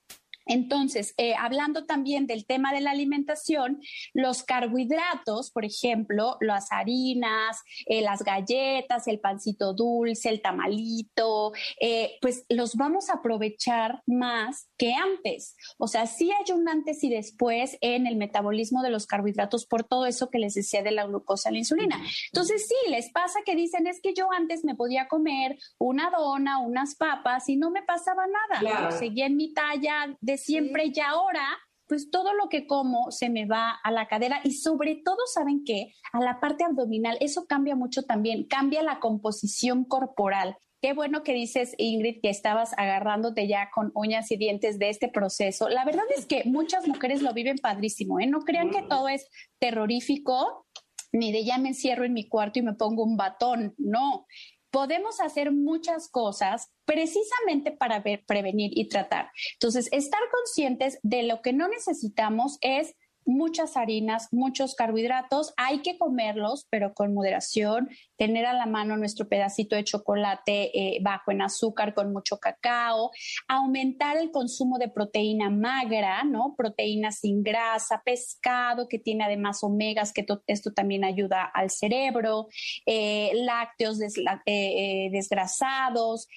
Entonces, 0.46 1.14
eh, 1.16 1.34
hablando 1.38 1.84
también 1.84 2.26
del 2.26 2.46
tema 2.46 2.72
de 2.72 2.80
la 2.80 2.90
alimentación, 2.90 3.80
los 4.12 4.42
carbohidratos, 4.42 5.50
por 5.50 5.64
ejemplo, 5.64 6.36
las 6.40 6.72
harinas, 6.72 7.60
eh, 7.86 8.02
las 8.02 8.22
galletas, 8.22 9.06
el 9.08 9.20
pancito 9.20 9.74
dulce, 9.74 10.28
el 10.28 10.42
tamalito, 10.42 11.52
eh, 11.80 12.18
pues 12.20 12.44
los 12.48 12.76
vamos 12.76 13.10
a 13.10 13.14
aprovechar 13.14 14.02
más 14.06 14.68
que 14.76 14.94
antes. 14.94 15.56
O 15.78 15.86
sea, 15.86 16.06
sí 16.06 16.30
hay 16.30 16.52
un 16.52 16.68
antes 16.68 17.02
y 17.04 17.10
después 17.10 17.78
en 17.80 18.06
el 18.06 18.16
metabolismo 18.16 18.82
de 18.82 18.90
los 18.90 19.06
carbohidratos 19.06 19.66
por 19.66 19.84
todo 19.84 20.06
eso 20.06 20.30
que 20.30 20.38
les 20.38 20.54
decía 20.54 20.82
de 20.82 20.90
la 20.90 21.06
glucosa 21.06 21.50
y 21.50 21.54
la 21.54 21.58
insulina. 21.58 22.00
Entonces, 22.32 22.66
sí, 22.66 22.90
les 22.90 23.10
pasa 23.10 23.40
que 23.44 23.54
dicen, 23.54 23.86
es 23.86 24.00
que 24.00 24.14
yo 24.14 24.30
antes 24.32 24.64
me 24.64 24.74
podía 24.74 25.08
comer 25.08 25.58
una 25.78 26.10
dona, 26.10 26.58
unas 26.58 26.94
papas 26.94 27.48
y 27.48 27.56
no 27.56 27.70
me 27.70 27.82
pasaba 27.82 28.24
nada. 28.26 28.90
Seguía 28.92 29.26
en 29.26 29.36
mi 29.36 29.52
talla 29.52 30.16
de 30.20 30.31
siempre 30.36 30.92
y 30.94 31.00
ahora 31.00 31.46
pues 31.92 32.10
todo 32.10 32.32
lo 32.32 32.48
que 32.48 32.66
como 32.66 33.10
se 33.10 33.28
me 33.28 33.44
va 33.44 33.70
a 33.70 33.90
la 33.90 34.08
cadera 34.08 34.40
y 34.44 34.52
sobre 34.52 35.02
todo, 35.04 35.18
¿saben 35.26 35.62
qué? 35.62 35.92
A 36.14 36.20
la 36.20 36.40
parte 36.40 36.64
abdominal, 36.64 37.18
eso 37.20 37.44
cambia 37.46 37.76
mucho 37.76 38.04
también, 38.04 38.46
cambia 38.46 38.82
la 38.82 38.98
composición 38.98 39.84
corporal. 39.84 40.56
Qué 40.80 40.94
bueno 40.94 41.22
que 41.22 41.34
dices, 41.34 41.74
Ingrid, 41.76 42.22
que 42.22 42.30
estabas 42.30 42.72
agarrándote 42.78 43.46
ya 43.46 43.68
con 43.74 43.92
uñas 43.94 44.30
y 44.32 44.38
dientes 44.38 44.78
de 44.78 44.88
este 44.88 45.08
proceso. 45.08 45.68
La 45.68 45.84
verdad 45.84 46.04
es 46.16 46.24
que 46.24 46.44
muchas 46.46 46.88
mujeres 46.88 47.20
lo 47.20 47.34
viven 47.34 47.58
padrísimo, 47.58 48.18
¿eh? 48.20 48.26
No 48.26 48.40
crean 48.40 48.70
que 48.70 48.82
todo 48.82 49.08
es 49.08 49.28
terrorífico, 49.58 50.66
ni 51.12 51.30
de 51.30 51.44
ya 51.44 51.58
me 51.58 51.68
encierro 51.68 52.04
en 52.04 52.14
mi 52.14 52.26
cuarto 52.26 52.58
y 52.58 52.62
me 52.62 52.72
pongo 52.72 53.04
un 53.04 53.18
batón. 53.18 53.74
No, 53.76 54.26
podemos 54.72 55.20
hacer 55.20 55.52
muchas 55.52 56.08
cosas 56.08 56.72
precisamente 56.84 57.70
para 57.70 58.02
prevenir 58.02 58.72
y 58.74 58.88
tratar. 58.88 59.30
Entonces, 59.52 59.88
estar 59.92 60.20
conscientes 60.32 60.98
de 61.02 61.22
lo 61.22 61.42
que 61.42 61.52
no 61.52 61.68
necesitamos 61.68 62.58
es 62.62 62.96
muchas 63.24 63.76
harinas, 63.76 64.28
muchos 64.32 64.74
carbohidratos, 64.74 65.52
hay 65.56 65.80
que 65.80 65.98
comerlos, 65.98 66.66
pero 66.70 66.94
con 66.94 67.14
moderación, 67.14 67.88
tener 68.16 68.46
a 68.46 68.52
la 68.52 68.66
mano 68.66 68.96
nuestro 68.96 69.28
pedacito 69.28 69.74
de 69.76 69.84
chocolate 69.84 70.70
eh, 70.78 70.98
bajo 71.02 71.30
en 71.30 71.42
azúcar 71.42 71.94
con 71.94 72.12
mucho 72.12 72.38
cacao, 72.38 73.10
aumentar 73.48 74.16
el 74.16 74.30
consumo 74.30 74.78
de 74.78 74.88
proteína 74.88 75.50
magra, 75.50 76.22
¿no? 76.24 76.54
Proteína 76.56 77.10
sin 77.10 77.42
grasa, 77.42 78.02
pescado 78.04 78.88
que 78.88 78.98
tiene 78.98 79.24
además 79.24 79.62
omegas, 79.62 80.12
que 80.12 80.24
esto 80.46 80.72
también 80.72 81.04
ayuda 81.04 81.44
al 81.44 81.70
cerebro, 81.70 82.48
eh, 82.86 83.32
lácteos 83.34 83.98
eh, 84.46 85.08
desgrasados, 85.10 86.28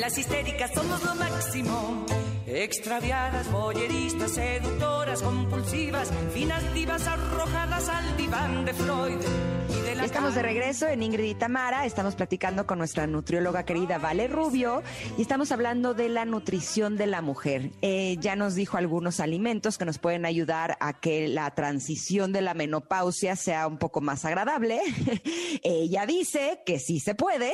Las 0.00 0.16
histéricas 0.16 0.70
somos 0.72 1.04
lo 1.04 1.14
máximo. 1.14 2.06
Extraviadas, 2.46 3.52
boyeristas, 3.52 4.32
seductoras, 4.32 5.20
compulsivas, 5.20 6.10
finas 6.32 6.72
divas 6.72 7.06
arrojadas 7.06 7.90
al 7.90 8.16
diván 8.16 8.64
de 8.64 8.72
Freud. 8.72 9.47
Estamos 10.02 10.34
de 10.34 10.42
regreso 10.42 10.86
en 10.86 11.02
Ingrid 11.02 11.24
y 11.24 11.34
Tamara. 11.34 11.84
Estamos 11.84 12.14
platicando 12.14 12.66
con 12.66 12.78
nuestra 12.78 13.06
nutrióloga 13.06 13.64
querida 13.64 13.98
Vale 13.98 14.28
Rubio 14.28 14.82
y 15.16 15.22
estamos 15.22 15.50
hablando 15.50 15.92
de 15.92 16.08
la 16.08 16.24
nutrición 16.24 16.96
de 16.96 17.06
la 17.06 17.20
mujer. 17.20 17.72
Eh, 17.82 18.16
ya 18.20 18.36
nos 18.36 18.54
dijo 18.54 18.76
algunos 18.76 19.20
alimentos 19.20 19.76
que 19.76 19.84
nos 19.84 19.98
pueden 19.98 20.24
ayudar 20.24 20.76
a 20.80 20.92
que 20.98 21.28
la 21.28 21.50
transición 21.50 22.32
de 22.32 22.42
la 22.42 22.54
menopausia 22.54 23.34
sea 23.36 23.66
un 23.66 23.78
poco 23.78 24.00
más 24.00 24.24
agradable. 24.24 24.80
Ella 25.62 26.06
dice 26.06 26.62
que 26.64 26.78
sí 26.78 27.00
se 27.00 27.14
puede. 27.14 27.52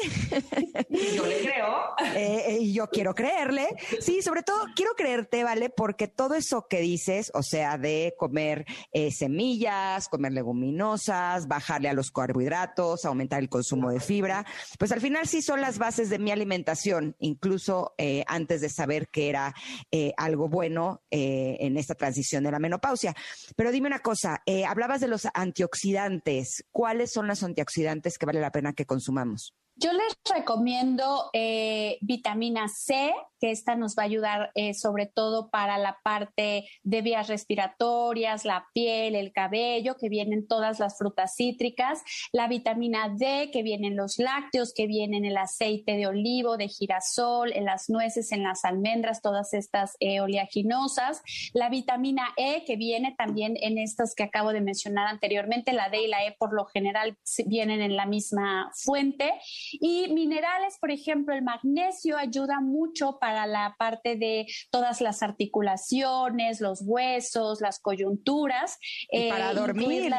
Yo 0.91 1.27
le 1.27 1.41
creo. 1.41 1.75
Eh, 2.15 2.45
eh, 2.57 2.73
yo 2.73 2.89
quiero 2.91 3.15
creerle. 3.15 3.67
Sí, 4.01 4.23
sobre 4.23 4.43
todo 4.43 4.67
quiero 4.77 4.93
creerte, 4.95 5.43
¿vale? 5.43 5.69
Porque 5.69 6.07
todo 6.07 6.35
eso 6.35 6.67
que 6.69 6.81
dices, 6.81 7.33
o 7.35 7.43
sea, 7.43 7.77
de 7.77 8.15
comer 8.19 8.67
semillas, 9.11 10.09
comer 10.09 10.33
leguminosas, 10.33 11.49
bajarle 11.49 11.89
a 11.89 11.93
los 11.93 12.11
carbohidratos, 12.35 13.05
aumentar 13.05 13.41
el 13.41 13.49
consumo 13.49 13.91
de 13.91 14.01
fibra, 14.01 14.45
pues 14.79 14.91
al 14.91 15.01
final 15.01 15.29
sí 15.29 15.41
son 15.41 15.61
las 15.61 15.79
bases 15.79 16.11
de 16.11 16.19
mi 16.19 16.33
alimentación, 16.33 17.15
incluso 17.21 17.95
eh, 17.97 18.25
antes 18.27 18.61
de 18.61 18.69
saber 18.69 19.09
que 19.09 19.29
era 19.29 19.55
eh, 19.93 20.13
algo 20.17 20.49
bueno 20.49 21.03
eh, 21.13 21.57
en 21.61 21.77
esta 21.77 21.95
transición 21.95 22.43
de 22.43 22.51
la 22.51 22.59
menopausia. 22.59 23.15
Pero 23.55 23.71
dime 23.71 23.87
una 23.87 24.01
cosa, 24.01 24.43
hablabas 24.67 25.01
de 25.01 25.09
los 25.09 25.29
antioxidantes, 25.33 26.65
¿cuáles 26.73 27.13
son 27.13 27.29
los 27.29 27.43
antioxidantes 27.45 28.19
que 28.19 28.27
vale 28.27 28.41
la 28.41 28.51
pena 28.51 28.73
que 28.73 28.85
consumamos? 28.85 29.55
Yo 29.77 29.93
les 29.93 30.17
recomiendo 30.33 31.31
eh, 31.33 31.99
vitamina 32.01 32.69
C, 32.69 33.13
que 33.41 33.51
esta 33.51 33.75
nos 33.75 33.97
va 33.97 34.05
a 34.05 34.07
ayudar 34.07 34.53
eh, 34.55 34.73
sobre 34.73 35.07
todo 35.07 35.51
para 35.51 35.79
la 35.79 35.99
parte 36.05 36.65
de 36.85 37.03
vías 37.03 37.27
respiratorias, 37.27 38.45
la 38.45 38.69
piel, 38.73 39.17
el 39.17 39.33
cabello, 39.33 39.97
que 39.97 40.09
vienen 40.09 40.47
todas 40.47 40.79
las 40.79 40.97
frutas 40.97 41.35
cítricas, 41.35 42.03
la 42.33 42.47
vitamina 42.47 43.09
D, 43.09 43.51
que 43.53 43.65
vienen 43.65 43.97
los 43.97 44.19
lácteos, 44.19 44.73
que 44.73 44.87
vienen 44.87 45.25
el 45.25 45.37
aceite 45.37 45.97
de 45.97 46.07
olivo, 46.07 46.57
de 46.57 46.69
girasol, 46.69 47.53
en 47.53 47.65
las 47.65 47.91
nueces, 47.91 48.31
en 48.31 48.45
las 48.45 48.65
almendras, 48.65 49.23
todas 49.23 49.53
estas 49.55 49.97
eh, 49.99 50.21
oleaginosas, 50.21 51.21
la 51.53 51.69
vitamina 51.69 52.29
E, 52.37 52.65
que 52.65 52.77
viene 52.77 53.15
también 53.19 53.57
en 53.61 53.79
estas 53.79 54.15
que 54.15 54.23
acabo 54.23 54.53
de 54.53 54.61
mencionar 54.61 55.09
anteriormente, 55.09 55.73
la 55.73 55.89
D 55.89 56.03
y 56.03 56.07
la 56.07 56.25
E 56.25 56.37
por 56.39 56.55
lo 56.55 56.65
general 56.67 57.19
vienen 57.47 57.83
en 57.83 57.97
la 57.97 58.07
misma 58.07 58.71
fuente 58.73 59.33
y 59.73 60.13
minerales, 60.13 60.79
por 60.81 60.91
ejemplo, 60.91 61.35
el 61.35 61.43
magnesio 61.43 62.17
ayuda 62.17 62.61
mucho 62.61 63.19
para 63.21 63.47
la 63.47 63.77
parte 63.79 64.17
de 64.17 64.47
todas 64.71 65.01
las 65.01 65.23
articulaciones, 65.23 66.61
los 66.61 66.83
huesos, 66.83 67.61
las 67.61 67.81
coyunturas. 67.81 68.79
Y 69.11 69.31
para 69.31 69.53
eh, 69.53 69.55
dormir. 69.55 70.15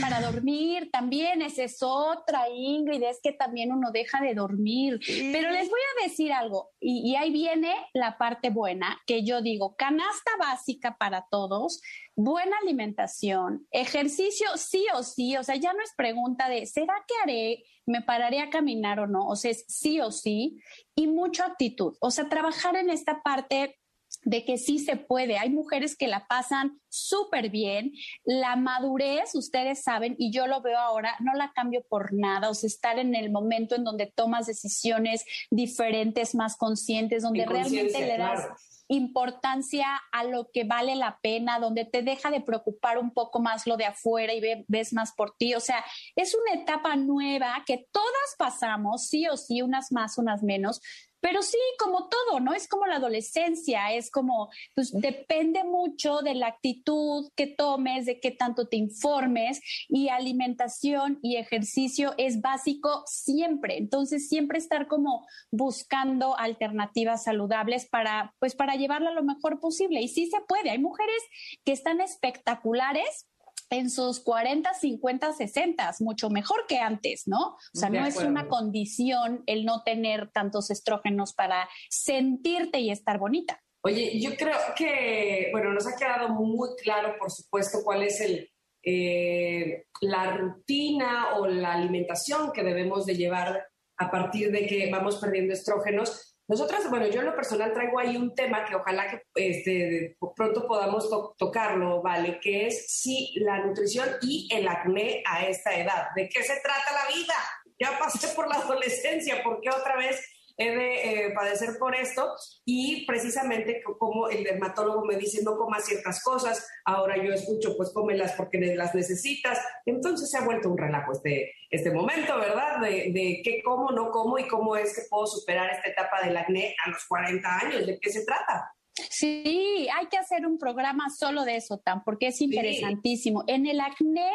Para 0.00 0.20
dormir 0.20 0.90
también, 0.90 1.42
esa 1.42 1.64
es 1.64 1.78
otra, 1.82 2.48
Ingrid, 2.50 3.02
es 3.02 3.20
que 3.22 3.32
también 3.32 3.72
uno 3.72 3.90
deja 3.90 4.20
de 4.20 4.34
dormir. 4.34 5.00
Pero 5.06 5.50
les 5.50 5.68
voy 5.68 5.80
a 5.80 6.08
decir 6.08 6.32
algo, 6.32 6.70
y, 6.80 7.10
y, 7.10 7.16
ahí 7.16 7.30
viene 7.30 7.74
la 7.92 8.18
parte 8.18 8.50
buena, 8.50 9.00
que 9.06 9.24
yo 9.24 9.42
digo, 9.42 9.76
canasta 9.76 10.30
básica 10.38 10.96
para 10.98 11.26
todos, 11.30 11.80
buena 12.14 12.56
alimentación, 12.62 13.66
ejercicio 13.70 14.48
sí 14.56 14.86
o 14.94 15.02
sí, 15.02 15.36
o 15.36 15.42
sea, 15.42 15.56
ya 15.56 15.72
no 15.72 15.82
es 15.82 15.92
pregunta 15.96 16.48
de, 16.48 16.66
¿será 16.66 16.94
que 17.06 17.14
haré? 17.22 17.64
¿Me 17.84 18.02
pararé 18.02 18.40
a 18.40 18.50
caminar 18.50 19.00
o 19.00 19.06
no? 19.06 19.26
O 19.28 19.36
sea, 19.36 19.50
es 19.50 19.64
sí 19.68 20.00
o 20.00 20.10
sí, 20.10 20.60
y 20.94 21.06
mucha 21.06 21.46
actitud, 21.46 21.96
o 22.00 22.10
sea, 22.10 22.28
trabajar 22.28 22.76
en 22.76 22.90
esta 22.90 23.22
parte 23.22 23.78
de 24.26 24.44
que 24.44 24.58
sí 24.58 24.80
se 24.80 24.96
puede. 24.96 25.38
Hay 25.38 25.50
mujeres 25.50 25.96
que 25.96 26.08
la 26.08 26.26
pasan 26.26 26.80
súper 26.88 27.48
bien. 27.48 27.92
La 28.24 28.56
madurez, 28.56 29.34
ustedes 29.36 29.84
saben, 29.84 30.16
y 30.18 30.32
yo 30.32 30.48
lo 30.48 30.60
veo 30.60 30.78
ahora, 30.78 31.14
no 31.20 31.32
la 31.34 31.52
cambio 31.52 31.84
por 31.88 32.12
nada. 32.12 32.50
O 32.50 32.54
sea, 32.54 32.66
estar 32.66 32.98
en 32.98 33.14
el 33.14 33.30
momento 33.30 33.76
en 33.76 33.84
donde 33.84 34.12
tomas 34.12 34.46
decisiones 34.46 35.24
diferentes, 35.50 36.34
más 36.34 36.56
conscientes, 36.56 37.22
donde 37.22 37.46
realmente 37.46 38.04
le 38.04 38.18
das 38.18 38.48
importancia 38.88 39.86
a 40.12 40.24
lo 40.24 40.50
que 40.52 40.64
vale 40.64 40.96
la 40.96 41.18
pena, 41.20 41.58
donde 41.58 41.84
te 41.84 42.02
deja 42.02 42.30
de 42.30 42.40
preocupar 42.40 42.98
un 42.98 43.12
poco 43.12 43.40
más 43.40 43.66
lo 43.66 43.76
de 43.76 43.84
afuera 43.84 44.32
y 44.32 44.64
ves 44.66 44.92
más 44.92 45.12
por 45.12 45.36
ti. 45.36 45.54
O 45.54 45.60
sea, 45.60 45.84
es 46.16 46.34
una 46.34 46.62
etapa 46.62 46.96
nueva 46.96 47.62
que 47.64 47.86
todas 47.92 48.34
pasamos, 48.38 49.06
sí 49.06 49.26
o 49.28 49.36
sí, 49.36 49.62
unas 49.62 49.92
más, 49.92 50.18
unas 50.18 50.42
menos, 50.42 50.80
pero 51.26 51.42
sí, 51.42 51.58
como 51.76 52.08
todo, 52.08 52.38
¿no? 52.38 52.54
Es 52.54 52.68
como 52.68 52.86
la 52.86 52.98
adolescencia, 52.98 53.92
es 53.92 54.12
como, 54.12 54.48
pues 54.76 54.92
depende 54.92 55.64
mucho 55.64 56.20
de 56.20 56.36
la 56.36 56.46
actitud 56.46 57.32
que 57.34 57.48
tomes, 57.48 58.06
de 58.06 58.20
qué 58.20 58.30
tanto 58.30 58.68
te 58.68 58.76
informes 58.76 59.60
y 59.88 60.08
alimentación 60.08 61.18
y 61.22 61.34
ejercicio 61.34 62.14
es 62.16 62.40
básico 62.40 63.02
siempre. 63.06 63.76
Entonces, 63.76 64.28
siempre 64.28 64.58
estar 64.58 64.86
como 64.86 65.26
buscando 65.50 66.38
alternativas 66.38 67.24
saludables 67.24 67.88
para, 67.88 68.32
pues 68.38 68.54
para 68.54 68.76
llevarla 68.76 69.10
lo 69.10 69.24
mejor 69.24 69.58
posible. 69.58 70.00
Y 70.02 70.06
sí 70.06 70.30
se 70.30 70.40
puede. 70.46 70.70
Hay 70.70 70.78
mujeres 70.78 71.20
que 71.64 71.72
están 71.72 72.00
espectaculares 72.00 73.26
en 73.70 73.90
sus 73.90 74.20
40, 74.20 74.72
50, 74.74 75.32
60, 75.32 75.94
mucho 76.00 76.30
mejor 76.30 76.66
que 76.68 76.78
antes, 76.78 77.26
¿no? 77.26 77.56
O 77.56 77.78
sea, 77.78 77.90
no 77.90 78.06
es 78.06 78.16
una 78.16 78.48
condición 78.48 79.42
el 79.46 79.64
no 79.64 79.82
tener 79.82 80.30
tantos 80.30 80.70
estrógenos 80.70 81.34
para 81.34 81.68
sentirte 81.90 82.78
y 82.80 82.90
estar 82.90 83.18
bonita. 83.18 83.62
Oye, 83.82 84.18
yo 84.20 84.36
creo 84.36 84.58
que, 84.76 85.48
bueno, 85.52 85.72
nos 85.72 85.86
ha 85.86 85.96
quedado 85.96 86.30
muy 86.30 86.70
claro, 86.82 87.16
por 87.18 87.30
supuesto, 87.30 87.78
cuál 87.84 88.02
es 88.02 88.20
el, 88.20 88.50
eh, 88.82 89.86
la 90.00 90.36
rutina 90.36 91.36
o 91.36 91.46
la 91.46 91.74
alimentación 91.74 92.52
que 92.52 92.64
debemos 92.64 93.06
de 93.06 93.16
llevar 93.16 93.66
a 93.98 94.10
partir 94.10 94.50
de 94.50 94.66
que 94.66 94.90
vamos 94.90 95.16
perdiendo 95.16 95.52
estrógenos. 95.52 96.35
Nosotras, 96.48 96.88
bueno, 96.88 97.06
yo 97.08 97.20
en 97.20 97.26
lo 97.26 97.34
personal 97.34 97.72
traigo 97.72 97.98
ahí 97.98 98.16
un 98.16 98.34
tema 98.34 98.64
que 98.64 98.76
ojalá 98.76 99.08
que 99.08 99.22
este, 99.34 100.16
pronto 100.36 100.66
podamos 100.66 101.10
tocarlo, 101.36 102.02
¿vale? 102.02 102.38
Que 102.40 102.68
es 102.68 102.86
si 102.88 103.34
la 103.40 103.64
nutrición 103.64 104.08
y 104.22 104.48
el 104.52 104.68
acné 104.68 105.22
a 105.26 105.46
esta 105.46 105.74
edad. 105.74 106.08
¿De 106.14 106.28
qué 106.28 106.42
se 106.42 106.60
trata 106.60 106.92
la 106.92 107.14
vida? 107.14 107.34
Ya 107.80 107.98
pasé 107.98 108.28
por 108.28 108.48
la 108.48 108.56
adolescencia, 108.62 109.42
¿por 109.42 109.60
qué 109.60 109.70
otra 109.70 109.96
vez 109.96 110.20
he 110.56 110.74
de 110.74 111.26
eh, 111.26 111.30
padecer 111.34 111.78
por 111.78 111.94
esto 111.94 112.34
y 112.64 113.04
precisamente 113.06 113.82
como 113.98 114.28
el 114.28 114.44
dermatólogo 114.44 115.04
me 115.04 115.16
dice 115.16 115.42
no 115.42 115.56
comas 115.56 115.84
ciertas 115.84 116.22
cosas, 116.22 116.66
ahora 116.84 117.16
yo 117.22 117.32
escucho 117.32 117.76
pues 117.76 117.90
cómelas 117.92 118.32
porque 118.32 118.58
las 118.74 118.94
necesitas, 118.94 119.58
entonces 119.84 120.30
se 120.30 120.38
ha 120.38 120.44
vuelto 120.44 120.70
un 120.70 120.78
relajo 120.78 121.12
este, 121.12 121.52
este 121.70 121.90
momento, 121.90 122.38
¿verdad? 122.38 122.80
De, 122.80 123.10
de 123.12 123.40
qué 123.44 123.62
como, 123.62 123.90
no 123.90 124.10
como 124.10 124.38
y 124.38 124.48
cómo 124.48 124.76
es 124.76 124.94
que 124.94 125.02
puedo 125.10 125.26
superar 125.26 125.70
esta 125.70 125.88
etapa 125.88 126.22
del 126.22 126.36
acné 126.36 126.74
a 126.84 126.90
los 126.90 127.04
40 127.06 127.58
años, 127.58 127.86
¿de 127.86 127.98
qué 128.00 128.10
se 128.10 128.24
trata? 128.24 128.72
Sí, 129.10 129.86
hay 129.94 130.06
que 130.06 130.16
hacer 130.16 130.46
un 130.46 130.58
programa 130.58 131.10
solo 131.10 131.44
de 131.44 131.56
eso, 131.56 131.78
Tan, 131.78 132.02
porque 132.02 132.28
es 132.28 132.40
interesantísimo. 132.40 133.44
En 133.46 133.66
el 133.66 133.80
acné, 133.80 134.30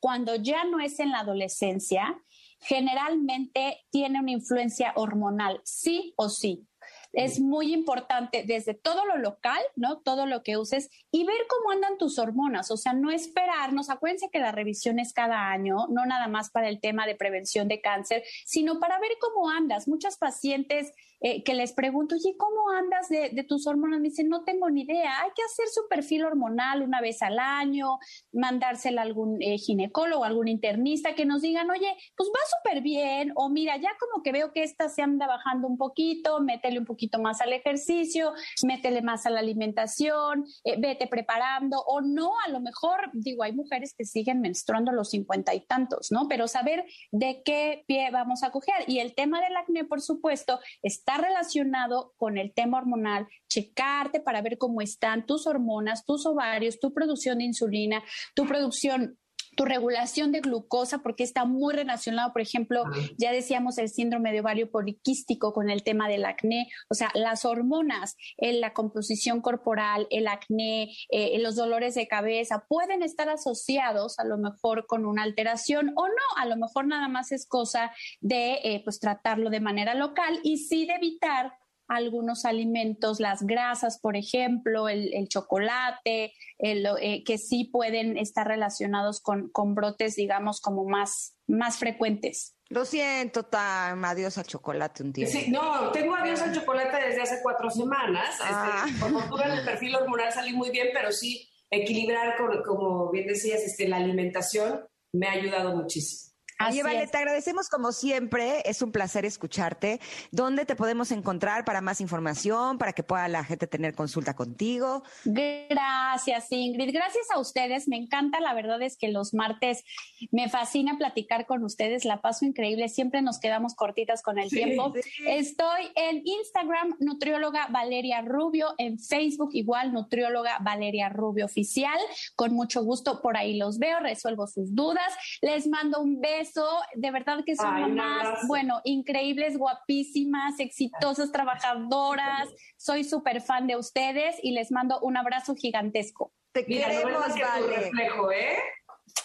cuando 0.00 0.36
ya 0.36 0.64
no 0.64 0.80
es 0.80 0.98
en 1.00 1.10
la 1.10 1.20
adolescencia, 1.20 2.18
generalmente 2.60 3.84
tiene 3.90 4.20
una 4.20 4.32
influencia 4.32 4.92
hormonal, 4.96 5.60
sí 5.64 6.14
o 6.16 6.28
sí. 6.28 6.66
Es 7.12 7.40
muy 7.40 7.72
importante 7.72 8.44
desde 8.46 8.74
todo 8.74 9.06
lo 9.06 9.16
local, 9.16 9.58
¿no? 9.74 10.00
Todo 10.00 10.26
lo 10.26 10.42
que 10.42 10.58
uses 10.58 10.90
y 11.10 11.24
ver 11.24 11.38
cómo 11.48 11.70
andan 11.70 11.96
tus 11.96 12.18
hormonas, 12.18 12.70
o 12.70 12.76
sea, 12.76 12.92
no 12.92 13.10
esperarnos. 13.10 13.88
Acuérdense 13.88 14.28
que 14.30 14.38
la 14.38 14.52
revisión 14.52 14.98
es 14.98 15.14
cada 15.14 15.50
año, 15.50 15.86
no 15.88 16.04
nada 16.04 16.28
más 16.28 16.50
para 16.50 16.68
el 16.68 16.78
tema 16.78 17.06
de 17.06 17.14
prevención 17.14 17.68
de 17.68 17.80
cáncer, 17.80 18.22
sino 18.44 18.78
para 18.80 18.98
ver 18.98 19.12
cómo 19.18 19.48
andas. 19.48 19.88
Muchas 19.88 20.18
pacientes 20.18 20.92
eh, 21.20 21.42
que 21.42 21.54
les 21.54 21.72
pregunto, 21.72 22.14
oye, 22.14 22.36
¿cómo 22.36 22.70
andas 22.70 23.08
de, 23.08 23.44
tus 23.48 23.66
hormonas? 23.66 24.00
Me 24.00 24.08
dicen, 24.08 24.28
no 24.28 24.44
tengo 24.44 24.68
ni 24.70 24.82
idea. 24.82 25.22
Hay 25.22 25.30
que 25.34 25.42
hacer 25.42 25.66
su 25.68 25.88
perfil 25.88 26.24
hormonal 26.24 26.82
una 26.82 27.00
vez 27.00 27.22
al 27.22 27.38
año, 27.38 27.98
mandársela 28.32 29.02
a 29.02 29.04
algún 29.04 29.40
eh, 29.40 29.58
ginecólogo, 29.58 30.24
algún 30.24 30.48
internista 30.48 31.14
que 31.14 31.24
nos 31.24 31.42
digan, 31.42 31.70
oye, 31.70 31.96
pues 32.16 32.28
va 32.28 32.40
súper 32.58 32.82
bien, 32.82 33.32
o 33.34 33.48
mira, 33.48 33.76
ya 33.76 33.90
como 33.98 34.22
que 34.22 34.32
veo 34.32 34.52
que 34.52 34.62
esta 34.62 34.88
se 34.88 35.02
anda 35.02 35.26
bajando 35.26 35.68
un 35.68 35.78
poquito, 35.78 36.40
métele 36.40 36.78
un 36.78 36.84
poquito 36.84 37.18
más 37.18 37.40
al 37.40 37.52
ejercicio, 37.52 38.32
métele 38.64 39.02
más 39.02 39.26
a 39.26 39.30
la 39.30 39.40
alimentación, 39.40 40.44
eh, 40.64 40.76
vete 40.78 41.06
preparando 41.06 41.80
o 41.86 42.00
no, 42.00 42.32
a 42.46 42.50
lo 42.50 42.60
mejor, 42.60 43.10
digo, 43.12 43.42
hay 43.42 43.52
mujeres 43.52 43.94
que 43.96 44.04
siguen 44.04 44.40
menstruando 44.40 44.92
los 44.92 45.10
cincuenta 45.10 45.54
y 45.54 45.60
tantos, 45.60 46.10
¿no? 46.10 46.28
Pero 46.28 46.48
saber 46.48 46.84
de 47.12 47.42
qué 47.44 47.84
pie 47.86 48.10
vamos 48.10 48.42
a 48.42 48.50
coger. 48.50 48.84
Y 48.86 48.98
el 48.98 49.14
tema 49.14 49.40
del 49.40 49.56
acné, 49.56 49.84
por 49.84 50.00
supuesto, 50.00 50.60
está 50.82 51.05
relacionado 51.16 52.12
con 52.16 52.36
el 52.38 52.52
tema 52.52 52.78
hormonal, 52.78 53.26
checarte 53.48 54.20
para 54.20 54.42
ver 54.42 54.58
cómo 54.58 54.80
están 54.80 55.26
tus 55.26 55.46
hormonas, 55.46 56.04
tus 56.04 56.26
ovarios, 56.26 56.80
tu 56.80 56.92
producción 56.92 57.38
de 57.38 57.44
insulina, 57.44 58.02
tu 58.34 58.46
producción 58.46 59.18
tu 59.56 59.64
regulación 59.64 60.30
de 60.30 60.40
glucosa, 60.40 60.98
porque 60.98 61.24
está 61.24 61.44
muy 61.44 61.74
relacionado, 61.74 62.32
por 62.32 62.42
ejemplo, 62.42 62.84
ya 63.16 63.32
decíamos 63.32 63.78
el 63.78 63.88
síndrome 63.88 64.32
de 64.32 64.40
ovario 64.40 64.70
poliquístico 64.70 65.52
con 65.52 65.70
el 65.70 65.82
tema 65.82 66.08
del 66.08 66.24
acné, 66.24 66.68
o 66.88 66.94
sea, 66.94 67.10
las 67.14 67.44
hormonas, 67.44 68.16
en 68.36 68.60
la 68.60 68.72
composición 68.72 69.40
corporal, 69.40 70.06
el 70.10 70.28
acné, 70.28 70.94
eh, 71.10 71.38
los 71.40 71.56
dolores 71.56 71.94
de 71.94 72.06
cabeza, 72.06 72.64
pueden 72.68 73.02
estar 73.02 73.28
asociados 73.28 74.18
a 74.18 74.24
lo 74.24 74.36
mejor 74.38 74.86
con 74.86 75.06
una 75.06 75.22
alteración 75.22 75.92
o 75.96 76.06
no, 76.06 76.14
a 76.36 76.46
lo 76.46 76.56
mejor 76.56 76.86
nada 76.86 77.08
más 77.08 77.32
es 77.32 77.46
cosa 77.46 77.92
de 78.20 78.60
eh, 78.62 78.82
pues 78.84 79.00
tratarlo 79.00 79.50
de 79.50 79.60
manera 79.60 79.94
local 79.94 80.38
y 80.42 80.58
sí 80.58 80.86
de 80.86 80.94
evitar 80.94 81.52
algunos 81.88 82.44
alimentos, 82.44 83.20
las 83.20 83.42
grasas, 83.42 83.98
por 84.00 84.16
ejemplo, 84.16 84.88
el, 84.88 85.28
chocolate, 85.28 86.32
eh, 86.58 87.24
que 87.24 87.38
sí 87.38 87.64
pueden 87.64 88.16
estar 88.16 88.46
relacionados 88.46 89.20
con, 89.20 89.48
con, 89.50 89.74
brotes, 89.74 90.16
digamos, 90.16 90.60
como 90.60 90.84
más, 90.84 91.36
más 91.46 91.78
frecuentes. 91.78 92.56
Lo 92.68 92.84
siento, 92.84 93.44
Tam, 93.44 94.04
adiós 94.04 94.38
al 94.38 94.46
chocolate 94.46 95.04
un 95.04 95.12
tiempo. 95.12 95.32
Sí, 95.32 95.50
no, 95.50 95.92
tengo 95.92 96.16
adiós 96.16 96.40
al 96.42 96.52
chocolate 96.52 97.06
desde 97.06 97.22
hace 97.22 97.38
cuatro 97.42 97.70
semanas. 97.70 98.30
Este, 98.30 98.44
ah. 98.50 98.86
por 98.98 99.12
fortuna 99.12 99.54
el 99.54 99.64
perfil 99.64 99.94
hormonal 99.94 100.32
salí 100.32 100.52
muy 100.52 100.70
bien, 100.70 100.88
pero 100.92 101.12
sí 101.12 101.48
equilibrar, 101.70 102.34
como 102.64 103.10
bien 103.10 103.26
decías, 103.26 103.62
este, 103.62 103.88
la 103.88 103.98
alimentación 103.98 104.84
me 105.12 105.28
ha 105.28 105.32
ayudado 105.32 105.76
muchísimo. 105.76 106.25
Oye, 106.58 106.82
Vale, 106.82 107.06
te 107.06 107.18
agradecemos 107.18 107.68
como 107.68 107.92
siempre. 107.92 108.62
Es 108.64 108.80
un 108.80 108.90
placer 108.90 109.26
escucharte. 109.26 110.00
¿Dónde 110.30 110.64
te 110.64 110.74
podemos 110.74 111.10
encontrar 111.10 111.66
para 111.66 111.82
más 111.82 112.00
información, 112.00 112.78
para 112.78 112.94
que 112.94 113.02
pueda 113.02 113.28
la 113.28 113.44
gente 113.44 113.66
tener 113.66 113.94
consulta 113.94 114.34
contigo? 114.34 115.02
Gracias, 115.24 116.46
Ingrid. 116.50 116.94
Gracias 116.94 117.26
a 117.34 117.38
ustedes. 117.38 117.88
Me 117.88 117.96
encanta. 117.96 118.40
La 118.40 118.54
verdad 118.54 118.80
es 118.80 118.96
que 118.96 119.08
los 119.08 119.34
martes 119.34 119.84
me 120.30 120.48
fascina 120.48 120.96
platicar 120.96 121.44
con 121.44 121.62
ustedes. 121.62 122.06
La 122.06 122.22
paso 122.22 122.46
increíble. 122.46 122.88
Siempre 122.88 123.20
nos 123.20 123.38
quedamos 123.38 123.74
cortitas 123.74 124.22
con 124.22 124.38
el 124.38 124.48
tiempo. 124.48 124.94
Estoy 125.26 125.90
en 125.94 126.22
Instagram, 126.24 126.96
nutrióloga 127.00 127.66
Valeria 127.68 128.22
Rubio. 128.22 128.74
En 128.78 128.98
Facebook, 128.98 129.50
igual, 129.52 129.92
nutrióloga 129.92 130.58
Valeria 130.60 131.10
Rubio 131.10 131.44
Oficial. 131.44 131.98
Con 132.34 132.54
mucho 132.54 132.82
gusto 132.82 133.20
por 133.20 133.36
ahí 133.36 133.58
los 133.58 133.78
veo, 133.78 134.00
resuelvo 134.00 134.46
sus 134.46 134.74
dudas. 134.74 135.12
Les 135.42 135.66
mando 135.66 136.00
un 136.00 136.18
beso 136.18 136.45
de 136.94 137.10
verdad 137.10 137.44
que 137.44 137.56
son 137.56 137.80
mamás, 137.80 138.46
bueno, 138.48 138.80
increíbles, 138.84 139.56
guapísimas, 139.56 140.58
exitosas, 140.60 141.32
trabajadoras. 141.32 142.48
Soy 142.76 143.04
súper 143.04 143.40
fan 143.40 143.66
de 143.66 143.76
ustedes 143.76 144.36
y 144.42 144.52
les 144.52 144.70
mando 144.70 145.00
un 145.00 145.16
abrazo 145.16 145.54
gigantesco. 145.54 146.32
Te 146.52 146.64
queremos, 146.64 147.28
vale. 147.28 147.76
reflejo, 147.76 148.32
¿eh? 148.32 148.56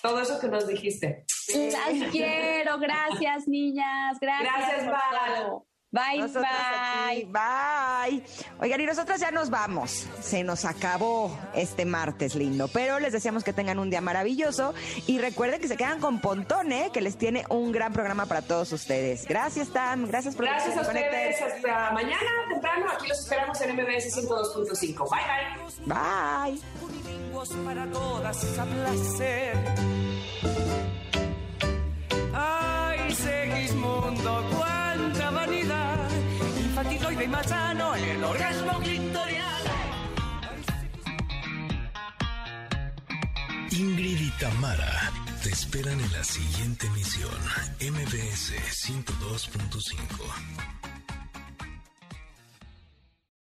Todo 0.02 0.22
eso 0.22 0.40
que 0.40 0.48
nos 0.48 0.68
dijiste. 0.68 1.26
Las 1.54 2.12
quiero, 2.12 2.78
gracias, 2.80 3.48
niñas. 3.48 4.18
Gracias. 4.20 4.54
Gracias, 4.58 4.88
Val. 4.88 5.64
Bye, 5.92 6.26
bye. 6.26 7.28
bye. 7.30 8.24
Oigan, 8.62 8.80
y 8.80 8.86
nosotros 8.86 9.20
ya 9.20 9.30
nos 9.30 9.50
vamos. 9.50 10.08
Se 10.22 10.42
nos 10.42 10.64
acabó 10.64 11.38
este 11.54 11.84
martes 11.84 12.34
lindo, 12.36 12.70
pero 12.70 12.98
les 13.00 13.12
deseamos 13.12 13.44
que 13.44 13.52
tengan 13.52 13.78
un 13.78 13.90
día 13.90 14.00
maravilloso 14.00 14.74
y 15.06 15.20
recuerden 15.20 15.60
que 15.60 15.68
se 15.68 15.76
quedan 15.76 16.00
con 16.00 16.22
Pontone, 16.22 16.92
que 16.94 17.02
les 17.02 17.18
tiene 17.18 17.44
un 17.50 17.74
gran 17.74 17.92
programa 17.92 18.26
para 18.26 18.42
todos 18.42 18.72
ustedes. 18.72 19.28
Gracias, 19.28 19.68
Tam. 19.74 20.08
Gracias 20.08 20.34
por 20.34 20.46
Gracias 20.46 20.78
a 20.78 20.82
ustedes. 20.82 21.42
Hasta 21.42 21.92
mañana 21.92 22.30
temprano. 22.50 22.86
Aquí 22.94 23.10
los 23.10 23.20
esperamos 23.20 23.60
en 23.60 23.76
MBS 23.76 24.16
102.5. 24.16 25.10
Bye, 25.10 25.20
bye. 25.88 26.62
Bye. 27.34 27.66
para 27.66 27.86
todas 27.88 28.58
a 28.58 28.66
placer. 28.66 29.58
Ay, 32.34 33.12
y 37.24 37.28
más 37.28 37.48
sano, 37.48 37.96
el 37.96 38.24
orgasmo 38.24 38.80
clitorial. 38.80 39.64
Ingrid 43.72 44.20
y 44.20 44.32
Tamara 44.40 45.12
te 45.44 45.50
esperan 45.50 46.00
en 46.00 46.12
la 46.14 46.24
siguiente 46.24 46.88
emisión, 46.88 47.32
MBS 47.80 48.54
102.5. 48.88 50.91